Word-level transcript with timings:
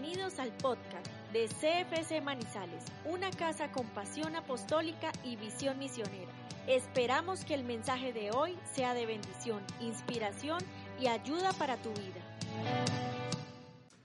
Bienvenidos 0.00 0.38
al 0.38 0.56
podcast 0.58 1.08
de 1.32 1.48
CFC 1.48 2.22
Manizales, 2.22 2.84
una 3.04 3.32
casa 3.32 3.72
con 3.72 3.84
pasión 3.88 4.36
apostólica 4.36 5.10
y 5.24 5.34
visión 5.34 5.76
misionera. 5.76 6.30
Esperamos 6.68 7.44
que 7.44 7.54
el 7.54 7.64
mensaje 7.64 8.12
de 8.12 8.30
hoy 8.30 8.56
sea 8.72 8.94
de 8.94 9.06
bendición, 9.06 9.60
inspiración 9.80 10.62
y 11.00 11.08
ayuda 11.08 11.52
para 11.54 11.82
tu 11.82 11.88
vida. 11.94 12.22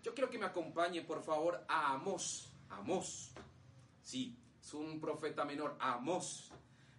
Yo 0.02 0.16
quiero 0.16 0.32
que 0.32 0.40
me 0.40 0.48
acompañe, 0.48 1.04
por 1.04 1.22
favor, 1.22 1.64
a 1.68 1.94
Amós. 1.94 2.52
Amós. 2.70 3.32
Sí, 4.02 4.36
es 4.60 4.74
un 4.74 5.00
profeta 5.00 5.46
menor. 5.46 5.78
Amós. 5.80 6.52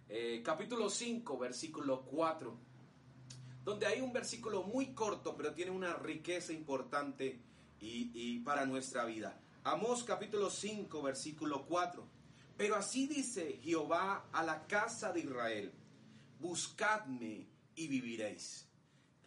Eh, 0.07 0.41
capítulo 0.41 0.89
5, 0.89 1.37
versículo 1.37 2.05
4. 2.05 2.57
Donde 3.61 3.87
hay 3.87 3.99
un 3.99 4.13
versículo 4.13 4.63
muy 4.63 4.93
corto, 4.93 5.35
pero 5.35 5.53
tiene 5.53 5.71
una 5.71 5.95
riqueza 5.95 6.53
importante 6.53 7.41
y, 7.85 8.39
para 8.39 8.65
nuestra 8.65 9.05
vida. 9.05 9.39
Amós 9.63 10.03
capítulo 10.03 10.49
5, 10.49 11.01
versículo 11.01 11.65
4. 11.65 12.07
Pero 12.57 12.75
así 12.75 13.07
dice 13.07 13.59
Jehová 13.63 14.27
a 14.31 14.43
la 14.43 14.65
casa 14.67 15.11
de 15.11 15.21
Israel, 15.21 15.73
buscadme 16.39 17.47
y 17.75 17.87
viviréis. 17.87 18.65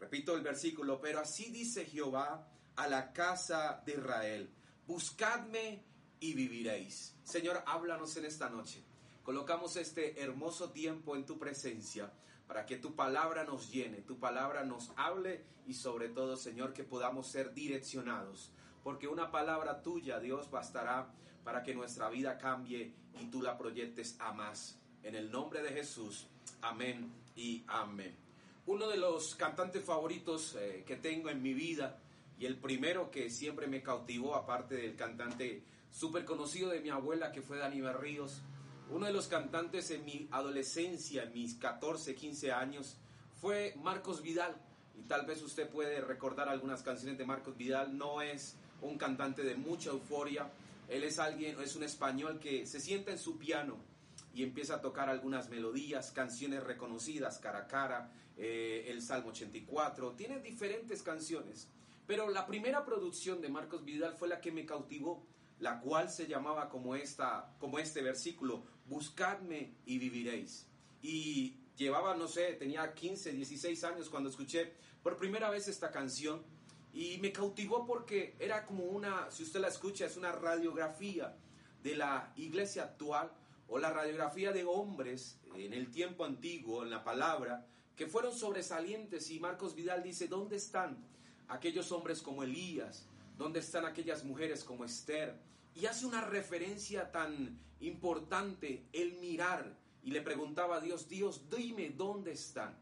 Repito 0.01 0.35
el 0.35 0.43
versículo, 0.43 1.01
pero 1.01 1.21
así 1.21 1.51
dice 1.51 1.85
Jehová 1.85 2.49
a 2.77 2.89
la 2.89 3.13
casa 3.13 3.83
de 3.85 3.93
Israel, 3.93 4.51
buscadme 4.87 5.83
y 6.21 6.35
viviréis. 6.35 7.15
Señor, 7.25 7.63
háblanos 7.67 8.17
en 8.17 8.25
esta 8.25 8.49
noche. 8.49 8.83
Colocamos 9.23 9.77
este 9.77 10.21
hermoso 10.23 10.71
tiempo 10.71 11.15
en 11.15 11.27
tu 11.27 11.39
presencia 11.39 12.11
para 12.49 12.65
que 12.65 12.77
tu 12.77 12.97
palabra 12.97 13.45
nos 13.45 13.71
llene, 13.71 13.99
tu 13.99 14.19
palabra 14.19 14.65
nos 14.65 14.91
hable 14.97 15.45
y 15.67 15.75
sobre 15.75 16.09
todo, 16.09 16.37
Señor, 16.37 16.73
que 16.73 16.83
podamos 16.83 17.29
ser 17.29 17.53
direccionados. 17.53 18.51
Porque 18.83 19.07
una 19.07 19.31
palabra 19.31 19.83
tuya, 19.83 20.19
Dios, 20.19 20.51
bastará 20.51 21.09
para 21.45 21.63
que 21.63 21.75
nuestra 21.75 22.09
vida 22.09 22.39
cambie 22.39 22.95
y 23.21 23.27
tú 23.27 23.43
la 23.43 23.59
proyectes 23.59 24.17
a 24.19 24.33
más. 24.33 24.79
En 25.03 25.15
el 25.15 25.31
nombre 25.31 25.63
de 25.63 25.71
Jesús, 25.71 26.27
amén 26.63 27.13
y 27.37 27.65
amén. 27.69 28.17
Uno 28.67 28.89
de 28.89 28.97
los 28.97 29.35
cantantes 29.35 29.85
favoritos 29.85 30.57
eh, 30.59 30.85
que 30.87 30.97
tengo 30.97 31.29
en 31.29 31.43
mi 31.43 31.53
vida 31.53 31.99
y 32.39 32.47
el 32.47 32.57
primero 32.57 33.11
que 33.11 33.29
siempre 33.29 33.67
me 33.67 33.83
cautivó, 33.83 34.35
aparte 34.35 34.75
del 34.75 34.97
cantante 34.97 35.63
súper 35.91 36.25
conocido 36.25 36.71
de 36.71 36.81
mi 36.81 36.89
abuela 36.89 37.31
que 37.33 37.43
fue 37.43 37.59
Dani 37.59 37.81
Berríos, 37.81 38.41
uno 38.91 39.07
de 39.07 39.13
los 39.13 39.27
cantantes 39.27 39.91
en 39.91 40.05
mi 40.05 40.29
adolescencia, 40.31 41.25
en 41.25 41.33
mis 41.33 41.55
14, 41.55 42.15
15 42.15 42.53
años, 42.53 42.97
fue 43.41 43.75
Marcos 43.83 44.23
Vidal. 44.23 44.57
Y 44.99 45.03
tal 45.03 45.27
vez 45.27 45.43
usted 45.43 45.69
puede 45.69 46.01
recordar 46.01 46.49
algunas 46.49 46.83
canciones 46.83 47.19
de 47.19 47.27
Marcos 47.27 47.57
Vidal. 47.57 47.97
No 47.97 48.23
es 48.23 48.57
un 48.81 48.99
cantante 48.99 49.43
de 49.43 49.57
mucha 49.57 49.91
euforia. 49.91 50.51
Él 50.89 51.05
es 51.05 51.19
alguien, 51.19 51.61
es 51.61 51.77
un 51.77 51.83
español 51.83 52.39
que 52.41 52.67
se 52.67 52.81
sienta 52.81 53.11
en 53.11 53.19
su 53.19 53.39
piano 53.39 53.77
y 54.35 54.43
empieza 54.43 54.77
a 54.77 54.81
tocar 54.81 55.09
algunas 55.09 55.51
melodías, 55.51 56.11
canciones 56.11 56.63
reconocidas, 56.63 57.39
cara 57.39 57.61
a 57.61 57.67
cara, 57.69 58.11
eh, 58.37 58.87
el 58.89 59.03
Salmo 59.03 59.31
84. 59.31 60.13
Tiene 60.13 60.41
diferentes 60.41 61.03
canciones. 61.03 61.69
Pero 62.07 62.31
la 62.31 62.47
primera 62.47 62.87
producción 62.87 63.43
de 63.43 63.51
Marcos 63.51 63.85
Vidal 63.85 64.15
fue 64.15 64.29
la 64.29 64.41
que 64.41 64.51
me 64.51 64.65
cautivó 64.65 65.23
la 65.61 65.81
cual 65.81 66.11
se 66.11 66.27
llamaba 66.27 66.69
como, 66.69 66.95
esta, 66.95 67.55
como 67.59 67.79
este 67.79 68.03
versículo, 68.03 68.63
buscadme 68.87 69.75
y 69.87 69.99
viviréis. 69.99 70.67
Y 71.03 71.57
llevaba, 71.77 72.15
no 72.17 72.29
sé, 72.29 72.55
tenía 72.55 72.95
15, 72.95 73.33
16 73.33 73.85
años 73.85 74.09
cuando 74.09 74.31
escuché 74.31 74.73
por 75.03 75.17
primera 75.17 75.51
vez 75.51 75.69
esta 75.69 75.91
canción 75.91 76.43
y 76.93 77.19
me 77.19 77.33
cautivó 77.33 77.87
porque 77.87 78.35
era 78.39 78.65
como 78.67 78.85
una, 78.85 79.31
si 79.31 79.43
usted 79.43 79.61
la 79.61 79.69
escucha, 79.69 80.07
es 80.07 80.17
una 80.17 80.33
radiografía 80.33 81.37
de 81.83 81.97
la 81.97 82.33
iglesia 82.37 82.85
actual 82.85 83.31
o 83.69 83.79
la 83.79 83.91
radiografía 83.91 84.53
de 84.53 84.65
hombres 84.65 85.39
en 85.55 85.73
el 85.73 85.91
tiempo 85.91 86.25
antiguo, 86.25 86.83
en 86.83 86.91
la 86.91 87.05
palabra, 87.05 87.67
que 87.97 88.07
fueron 88.07 88.33
sobresalientes 88.33 89.31
y 89.31 89.41
Marcos 89.41 89.75
Vidal 89.75 90.03
dice, 90.03 90.29
¿dónde 90.29 90.57
están 90.57 90.97
aquellos 91.49 91.93
hombres 91.93 92.23
como 92.23 92.43
Elías? 92.43 93.07
¿Dónde 93.39 93.61
están 93.61 93.85
aquellas 93.85 94.25
mujeres 94.25 94.65
como 94.65 94.85
Esther? 94.85 95.41
Y 95.77 95.87
hace 95.87 96.05
una 96.05 96.23
referencia 96.23 97.13
tan 97.13 97.57
importante, 97.79 98.89
el 98.93 99.13
mirar. 99.15 99.79
Y 100.03 100.11
le 100.11 100.23
preguntaba 100.23 100.77
a 100.77 100.81
Dios, 100.81 101.09
Dios, 101.09 101.49
dime 101.49 101.91
dónde 101.91 102.33
están. 102.33 102.77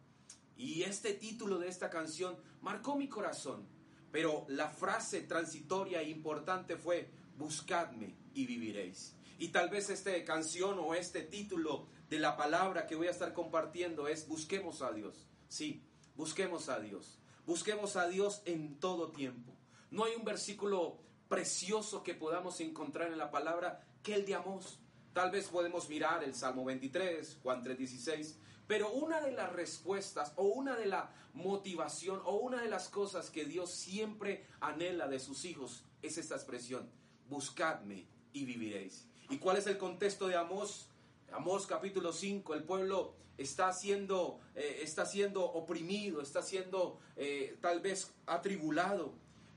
Y 0.56 0.82
este 0.84 1.12
título 1.12 1.58
de 1.58 1.68
esta 1.68 1.90
canción 1.90 2.38
marcó 2.62 2.96
mi 2.96 3.06
corazón. 3.06 3.68
Pero 4.10 4.46
la 4.48 4.70
frase 4.70 5.20
transitoria 5.20 6.00
e 6.00 6.08
importante 6.08 6.78
fue, 6.78 7.10
buscadme 7.36 8.14
y 8.32 8.46
viviréis. 8.46 9.14
Y 9.38 9.48
tal 9.48 9.68
vez 9.68 9.90
esta 9.90 10.24
canción 10.24 10.78
o 10.78 10.94
este 10.94 11.20
título 11.20 11.86
de 12.08 12.18
la 12.18 12.38
palabra 12.38 12.86
que 12.86 12.96
voy 12.96 13.08
a 13.08 13.10
estar 13.10 13.34
compartiendo 13.34 14.08
es, 14.08 14.26
busquemos 14.26 14.80
a 14.80 14.90
Dios. 14.92 15.26
Sí, 15.48 15.82
busquemos 16.16 16.70
a 16.70 16.80
Dios. 16.80 17.18
Busquemos 17.44 17.96
a 17.96 18.08
Dios 18.08 18.40
en 18.46 18.80
todo 18.80 19.10
tiempo. 19.10 19.52
No 19.90 20.04
hay 20.04 20.14
un 20.14 20.24
versículo 20.24 20.98
precioso 21.28 22.02
que 22.02 22.14
podamos 22.14 22.60
encontrar 22.60 23.12
en 23.12 23.18
la 23.18 23.30
palabra 23.30 23.84
que 24.02 24.14
el 24.14 24.26
de 24.26 24.34
Amós. 24.34 24.78
Tal 25.12 25.30
vez 25.30 25.48
podemos 25.48 25.88
mirar 25.88 26.22
el 26.22 26.34
Salmo 26.34 26.64
23, 26.64 27.38
Juan 27.42 27.64
3:16, 27.64 28.36
pero 28.66 28.90
una 28.90 29.20
de 29.20 29.32
las 29.32 29.52
respuestas 29.52 30.32
o 30.36 30.44
una 30.44 30.76
de 30.76 30.86
la 30.86 31.10
motivación 31.32 32.20
o 32.24 32.36
una 32.36 32.62
de 32.62 32.68
las 32.68 32.88
cosas 32.88 33.30
que 33.30 33.44
Dios 33.44 33.70
siempre 33.70 34.46
anhela 34.60 35.08
de 35.08 35.20
sus 35.20 35.44
hijos 35.44 35.84
es 36.02 36.18
esta 36.18 36.34
expresión, 36.34 36.88
buscadme 37.28 38.06
y 38.32 38.44
viviréis. 38.44 39.06
¿Y 39.30 39.38
cuál 39.38 39.56
es 39.56 39.66
el 39.66 39.78
contexto 39.78 40.28
de 40.28 40.36
Amós? 40.36 40.88
Amós 41.32 41.66
capítulo 41.66 42.12
5, 42.12 42.54
el 42.54 42.64
pueblo 42.64 43.14
está 43.38 43.72
siendo, 43.72 44.40
eh, 44.54 44.80
está 44.82 45.04
siendo 45.04 45.44
oprimido, 45.44 46.20
está 46.20 46.42
siendo 46.42 46.98
eh, 47.16 47.56
tal 47.60 47.80
vez 47.80 48.12
atribulado. 48.26 49.12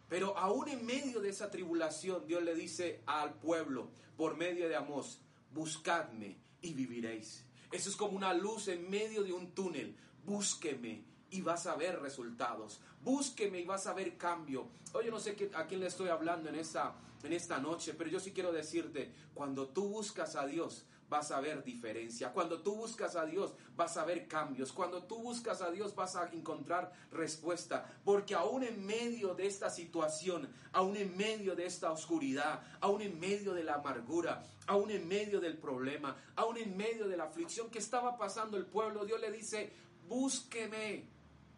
Pero 0.09 0.37
aún 0.37 0.67
en 0.67 0.85
medio 0.85 1.21
de 1.21 1.29
esa 1.29 1.51
tribulación, 1.51 2.25
Dios 2.25 2.43
le 2.43 2.55
dice 2.55 3.01
al 3.05 3.35
pueblo, 3.35 3.91
por 4.17 4.35
medio 4.35 4.67
de 4.67 4.75
Amós, 4.75 5.21
buscadme 5.53 6.37
y 6.61 6.73
viviréis. 6.73 7.45
Eso 7.71 7.89
es 7.89 7.95
como 7.95 8.17
una 8.17 8.33
luz 8.33 8.67
en 8.67 8.89
medio 8.89 9.23
de 9.23 9.31
un 9.31 9.51
túnel. 9.51 9.95
Búsqueme 10.25 11.03
y 11.29 11.41
vas 11.41 11.67
a 11.67 11.75
ver 11.75 12.01
resultados. 12.01 12.81
Búsqueme 13.03 13.59
y 13.59 13.65
vas 13.65 13.87
a 13.87 13.93
ver 13.93 14.17
cambio. 14.17 14.67
Oye, 14.93 15.11
no 15.11 15.19
sé 15.19 15.37
a 15.53 15.67
quién 15.67 15.79
le 15.79 15.87
estoy 15.87 16.09
hablando 16.09 16.49
en 16.49 16.55
esta, 16.55 16.95
en 17.23 17.33
esta 17.33 17.59
noche, 17.59 17.93
pero 17.93 18.09
yo 18.09 18.19
sí 18.19 18.31
quiero 18.31 18.51
decirte, 18.51 19.11
cuando 19.33 19.69
tú 19.69 19.87
buscas 19.87 20.35
a 20.35 20.47
Dios, 20.47 20.85
vas 21.09 21.31
a 21.31 21.39
ver 21.39 21.63
diferencia. 21.63 22.31
Cuando 22.31 22.61
tú 22.61 22.75
buscas 22.75 23.15
a 23.15 23.25
Dios, 23.25 23.53
vas 23.75 23.97
a 23.97 24.05
ver 24.05 24.27
cambios. 24.27 24.71
Cuando 24.71 25.03
tú 25.03 25.21
buscas 25.21 25.61
a 25.61 25.71
Dios, 25.71 25.95
vas 25.95 26.15
a 26.15 26.29
encontrar 26.31 26.93
respuesta. 27.11 27.85
Porque 28.05 28.35
aún 28.35 28.63
en 28.63 28.85
medio 28.85 29.33
de 29.33 29.47
esta 29.47 29.69
situación, 29.69 30.47
aún 30.71 30.95
en 30.95 31.17
medio 31.17 31.55
de 31.55 31.65
esta 31.65 31.91
oscuridad, 31.91 32.61
aún 32.79 33.01
en 33.01 33.19
medio 33.19 33.53
de 33.53 33.63
la 33.63 33.75
amargura, 33.75 34.43
aún 34.67 34.91
en 34.91 35.07
medio 35.07 35.39
del 35.39 35.57
problema, 35.57 36.15
aún 36.35 36.57
en 36.57 36.77
medio 36.77 37.07
de 37.07 37.17
la 37.17 37.25
aflicción 37.25 37.69
que 37.69 37.79
estaba 37.79 38.17
pasando 38.17 38.57
el 38.57 38.65
pueblo, 38.65 39.05
Dios 39.05 39.19
le 39.19 39.31
dice, 39.31 39.73
búsqueme 40.07 41.05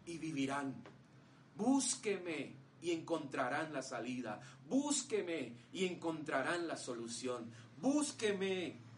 y 0.06 0.18
vivirán. 0.18 0.74
Búsqueme 1.54 2.56
y 2.80 2.90
encontrarán 2.90 3.72
la 3.72 3.82
salida. 3.82 4.40
Búsqueme 4.66 5.52
y 5.72 5.84
encontrarán 5.84 6.66
la 6.66 6.76
solución. 6.76 7.50
Búsqueme 7.78 8.91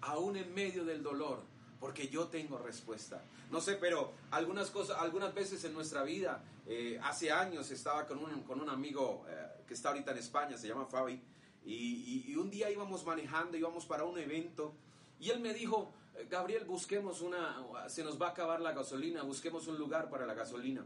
aún 0.00 0.36
en 0.36 0.54
medio 0.54 0.84
del 0.84 1.02
dolor, 1.02 1.42
porque 1.80 2.08
yo 2.08 2.28
tengo 2.28 2.58
respuesta. 2.58 3.22
No 3.50 3.60
sé, 3.60 3.74
pero 3.74 4.12
algunas 4.30 4.70
cosas, 4.70 4.98
algunas 4.98 5.34
veces 5.34 5.64
en 5.64 5.72
nuestra 5.72 6.02
vida, 6.02 6.42
eh, 6.66 7.00
hace 7.02 7.30
años 7.30 7.70
estaba 7.70 8.06
con 8.06 8.18
un, 8.18 8.42
con 8.42 8.60
un 8.60 8.68
amigo 8.68 9.24
eh, 9.28 9.64
que 9.66 9.74
está 9.74 9.90
ahorita 9.90 10.12
en 10.12 10.18
España, 10.18 10.58
se 10.58 10.68
llama 10.68 10.86
Fabi, 10.86 11.20
y, 11.64 12.24
y 12.26 12.36
un 12.36 12.50
día 12.50 12.70
íbamos 12.70 13.04
manejando, 13.04 13.56
íbamos 13.56 13.84
para 13.86 14.04
un 14.04 14.18
evento, 14.18 14.72
y 15.20 15.30
él 15.30 15.40
me 15.40 15.52
dijo, 15.52 15.92
Gabriel, 16.30 16.64
busquemos 16.64 17.20
una, 17.20 17.64
se 17.88 18.02
nos 18.02 18.20
va 18.20 18.28
a 18.28 18.30
acabar 18.30 18.60
la 18.60 18.72
gasolina, 18.72 19.22
busquemos 19.22 19.66
un 19.68 19.78
lugar 19.78 20.10
para 20.10 20.26
la 20.26 20.34
gasolina. 20.34 20.84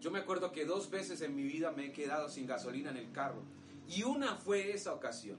Yo 0.00 0.10
me 0.10 0.18
acuerdo 0.18 0.52
que 0.52 0.64
dos 0.64 0.90
veces 0.90 1.22
en 1.22 1.34
mi 1.34 1.44
vida 1.44 1.72
me 1.72 1.86
he 1.86 1.92
quedado 1.92 2.28
sin 2.28 2.46
gasolina 2.46 2.90
en 2.90 2.98
el 2.98 3.12
carro. 3.12 3.42
Y 3.88 4.02
una 4.02 4.36
fue 4.36 4.72
esa 4.72 4.92
ocasión. 4.92 5.38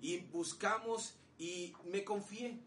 Y 0.00 0.18
buscamos 0.18 1.14
y 1.38 1.74
me 1.84 2.04
confié. 2.04 2.58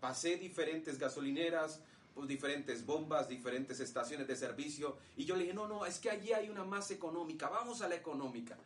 Pasé 0.00 0.36
diferentes 0.36 0.98
gasolineras, 0.98 1.80
pues 2.14 2.28
diferentes 2.28 2.84
bombas, 2.84 3.28
diferentes 3.28 3.80
estaciones 3.80 4.26
de 4.26 4.36
servicio. 4.36 4.96
Y 5.16 5.24
yo 5.24 5.36
le 5.36 5.42
dije, 5.42 5.54
no, 5.54 5.68
no, 5.68 5.86
es 5.86 5.98
que 5.98 6.10
allí 6.10 6.32
hay 6.32 6.48
una 6.50 6.64
más 6.64 6.90
económica, 6.90 7.48
vamos 7.48 7.82
a 7.82 7.88
la 7.88 7.94
económica. 7.94 8.56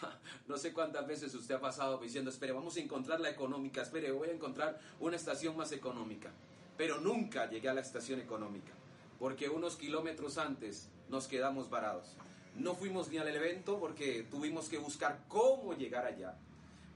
no 0.48 0.56
sé 0.56 0.72
cuántas 0.72 1.06
veces 1.06 1.34
usted 1.34 1.56
ha 1.56 1.60
pasado 1.60 1.98
diciendo, 1.98 2.30
espere, 2.30 2.52
vamos 2.52 2.76
a 2.76 2.80
encontrar 2.80 3.20
la 3.20 3.30
económica, 3.30 3.82
espere, 3.82 4.10
voy 4.10 4.28
a 4.28 4.32
encontrar 4.32 4.80
una 5.00 5.16
estación 5.16 5.56
más 5.56 5.72
económica 5.72 6.30
pero 6.76 7.00
nunca 7.00 7.48
llegué 7.48 7.68
a 7.68 7.74
la 7.74 7.80
estación 7.80 8.20
económica, 8.20 8.72
porque 9.18 9.48
unos 9.48 9.76
kilómetros 9.76 10.38
antes 10.38 10.88
nos 11.08 11.26
quedamos 11.26 11.70
varados. 11.70 12.14
No 12.54 12.74
fuimos 12.74 13.08
ni 13.08 13.18
al 13.18 13.28
evento 13.28 13.78
porque 13.78 14.26
tuvimos 14.30 14.68
que 14.68 14.78
buscar 14.78 15.24
cómo 15.28 15.74
llegar 15.74 16.06
allá. 16.06 16.36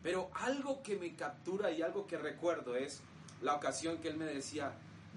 Pero 0.02 0.30
algo 0.34 0.82
que 0.82 0.96
me 0.96 1.14
captura 1.14 1.70
y 1.70 1.82
algo 1.82 2.06
que 2.06 2.16
recuerdo 2.16 2.76
es 2.76 3.00
la 3.42 3.54
ocasión 3.54 3.98
que 3.98 4.08
él 4.08 4.16
me 4.16 4.24
decía, 4.24 4.72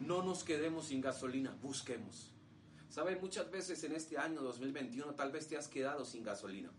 no 0.06 0.24
nos 0.24 0.44
quedemos 0.44 0.88
sin 0.88 1.02
gasolina, 1.02 1.56
busquemos. 1.62 2.32
¿Sabe? 2.90 3.16
Muchas 3.16 3.50
veces 3.50 3.84
en 3.84 3.94
este 3.94 4.18
año 4.18 4.42
2021 4.42 5.16
tal 5.16 5.32
vez 5.32 5.48
te 5.48 5.58
has 5.58 5.68
quedado 5.68 6.06
sin 6.06 6.24
gasolina. 6.24 6.70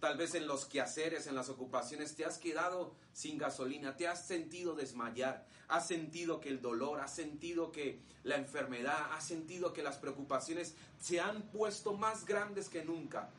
Tal 0.00 0.16
vez 0.16 0.34
en 0.34 0.48
los 0.48 0.64
quehaceres, 0.64 1.28
en 1.28 1.36
las 1.36 1.48
ocupaciones, 1.48 2.16
te 2.16 2.24
has 2.24 2.38
quedado 2.38 2.96
sin 3.12 3.38
gasolina, 3.38 3.96
te 3.96 4.08
has 4.08 4.26
sentido 4.26 4.74
desmayar, 4.74 5.46
has 5.68 5.86
sentido 5.86 6.40
que 6.40 6.48
el 6.48 6.60
dolor, 6.60 6.98
has 6.98 7.14
sentido 7.14 7.70
que 7.70 8.00
la 8.24 8.34
enfermedad, 8.34 9.12
has 9.12 9.24
sentido 9.24 9.72
que 9.72 9.84
las 9.84 9.98
preocupaciones 9.98 10.74
se 11.00 11.20
han 11.20 11.42
puesto 11.42 11.92
más 11.92 12.26
grandes 12.26 12.68
que 12.68 12.84
nunca. 12.84 13.30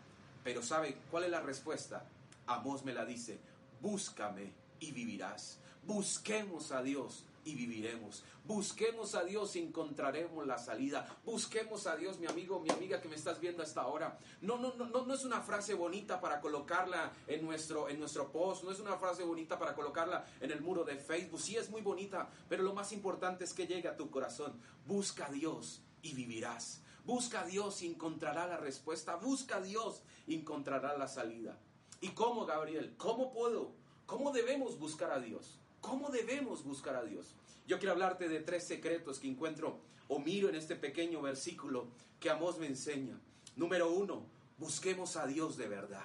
Pero 0.46 0.64
¿sabe 0.64 0.96
cuál 1.12 1.26
es 1.26 1.32
la 1.32 1.42
respuesta? 1.42 2.06
Amós 2.48 2.86
me 2.86 2.94
la 2.94 3.04
dice, 3.04 3.40
búscame 3.84 4.54
y 4.80 4.92
vivirás. 4.94 5.60
Busquemos 5.86 6.72
a 6.72 6.82
Dios 6.82 7.26
y 7.44 7.54
viviremos. 7.56 8.24
Busquemos 8.46 9.14
a 9.16 9.26
Dios 9.26 9.58
y 9.58 9.60
encontraremos 9.60 10.48
la 10.48 10.58
salida. 10.58 11.06
Busquemos 11.26 11.86
a 11.86 11.98
Dios, 11.98 12.18
mi 12.18 12.26
amigo, 12.26 12.62
mi 12.62 12.70
amiga 12.70 13.02
que 13.02 13.10
me 13.10 13.16
estás 13.16 13.42
viendo 13.42 13.62
hasta 13.62 13.82
ahora. 13.82 14.18
No, 14.40 14.58
no, 14.58 14.74
no, 14.76 14.86
no, 14.86 15.14
es 15.14 15.26
una 15.26 15.42
frase 15.42 15.74
bonita 15.74 16.22
para 16.22 16.40
colocarla 16.40 17.12
en 17.28 17.44
nuestro, 17.46 17.90
en 17.90 18.00
nuestro 18.00 18.32
post, 18.32 18.64
no 18.64 18.72
es 18.72 18.80
una 18.80 18.96
frase 18.96 19.24
bonita 19.24 19.60
para 19.60 19.76
colocarla 19.76 20.26
en 20.40 20.52
el 20.52 20.62
muro 20.62 20.86
de 20.86 20.96
Facebook. 20.96 21.42
Sí 21.42 21.58
es 21.58 21.70
muy 21.70 21.82
bonita, 21.82 22.30
pero 22.48 22.64
lo 22.64 22.74
más 22.74 22.94
importante 22.94 23.44
es 23.44 23.54
que 23.54 23.68
llegue 23.68 23.90
a 23.90 23.98
tu 23.98 24.10
corazón. 24.10 24.54
Busca 24.88 25.26
a 25.26 25.32
Dios 25.32 25.82
y 26.02 26.14
vivirás. 26.14 26.82
Busca 27.04 27.42
a 27.42 27.46
Dios 27.46 27.82
y 27.82 27.88
encontrará 27.88 28.48
la 28.48 28.56
respuesta. 28.56 29.18
Busca 29.18 29.58
a 29.58 29.62
Dios 29.62 30.04
y 30.26 30.36
encontrará 30.36 30.98
la 30.98 31.10
salida. 31.10 31.60
¿Y 32.04 32.10
cómo, 32.10 32.46
Gabriel? 32.46 32.96
¿Cómo 32.98 33.32
puedo? 33.32 33.72
¿Cómo 34.06 34.34
debemos 34.34 34.78
buscar 34.78 35.10
a 35.12 35.22
Dios? 35.22 35.58
¿Cómo 35.80 36.10
debemos 36.10 36.66
buscar 36.66 36.98
a 36.98 37.06
Dios? 37.06 37.34
Yo 37.66 37.80
quiero 37.80 37.94
hablarte 37.94 38.28
de 38.28 38.42
tres 38.42 38.68
secretos 38.68 39.20
que 39.20 39.30
encuentro 39.30 39.80
o 40.10 40.20
miro 40.20 40.50
en 40.50 40.56
este 40.56 40.76
pequeño 40.76 41.22
versículo 41.22 41.88
que 42.20 42.30
Amós 42.30 42.58
me 42.58 42.68
enseña. 42.68 43.18
Número 43.56 43.90
uno, 43.90 44.26
busquemos 44.58 45.16
a 45.16 45.26
Dios 45.28 45.56
de 45.56 45.70
verdad. 45.70 46.04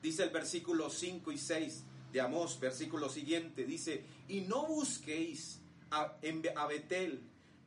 Dice 0.00 0.22
el 0.22 0.30
versículo 0.30 0.90
5 0.90 1.32
y 1.32 1.38
6 1.38 1.82
de 2.12 2.20
Amós, 2.20 2.60
versículo 2.60 3.08
siguiente, 3.08 3.64
dice, 3.64 4.04
y 4.28 4.42
no 4.42 4.64
busquéis 4.64 5.58
a, 5.90 6.14
a 6.54 6.66
Betel, 6.68 7.20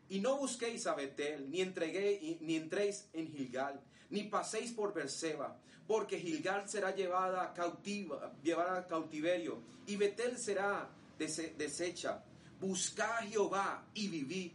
y 0.07 0.21
no 0.21 0.37
busquéis 0.37 0.87
a 0.87 0.95
Betel, 0.95 1.51
ni, 1.51 1.59
entregué, 1.59 2.37
ni 2.39 2.55
entréis 2.55 3.09
en 3.11 3.29
Gilgal, 3.29 3.81
ni 4.11 4.23
paséis 4.23 4.71
por 4.71 4.93
Berseba, 4.93 5.57
porque 5.87 6.19
Gilgal 6.19 6.69
será 6.69 6.95
llevada 6.95 7.53
cautiva, 7.53 8.33
llevada 8.43 8.79
a 8.79 8.87
cautiverio, 8.87 9.59
y 9.87 9.95
Betel 9.95 10.37
será 10.37 10.89
deshecha. 11.17 12.23
Buscad 12.59 13.17
a 13.17 13.23
Jehová 13.23 13.85
y 13.93 14.07
vivid, 14.07 14.51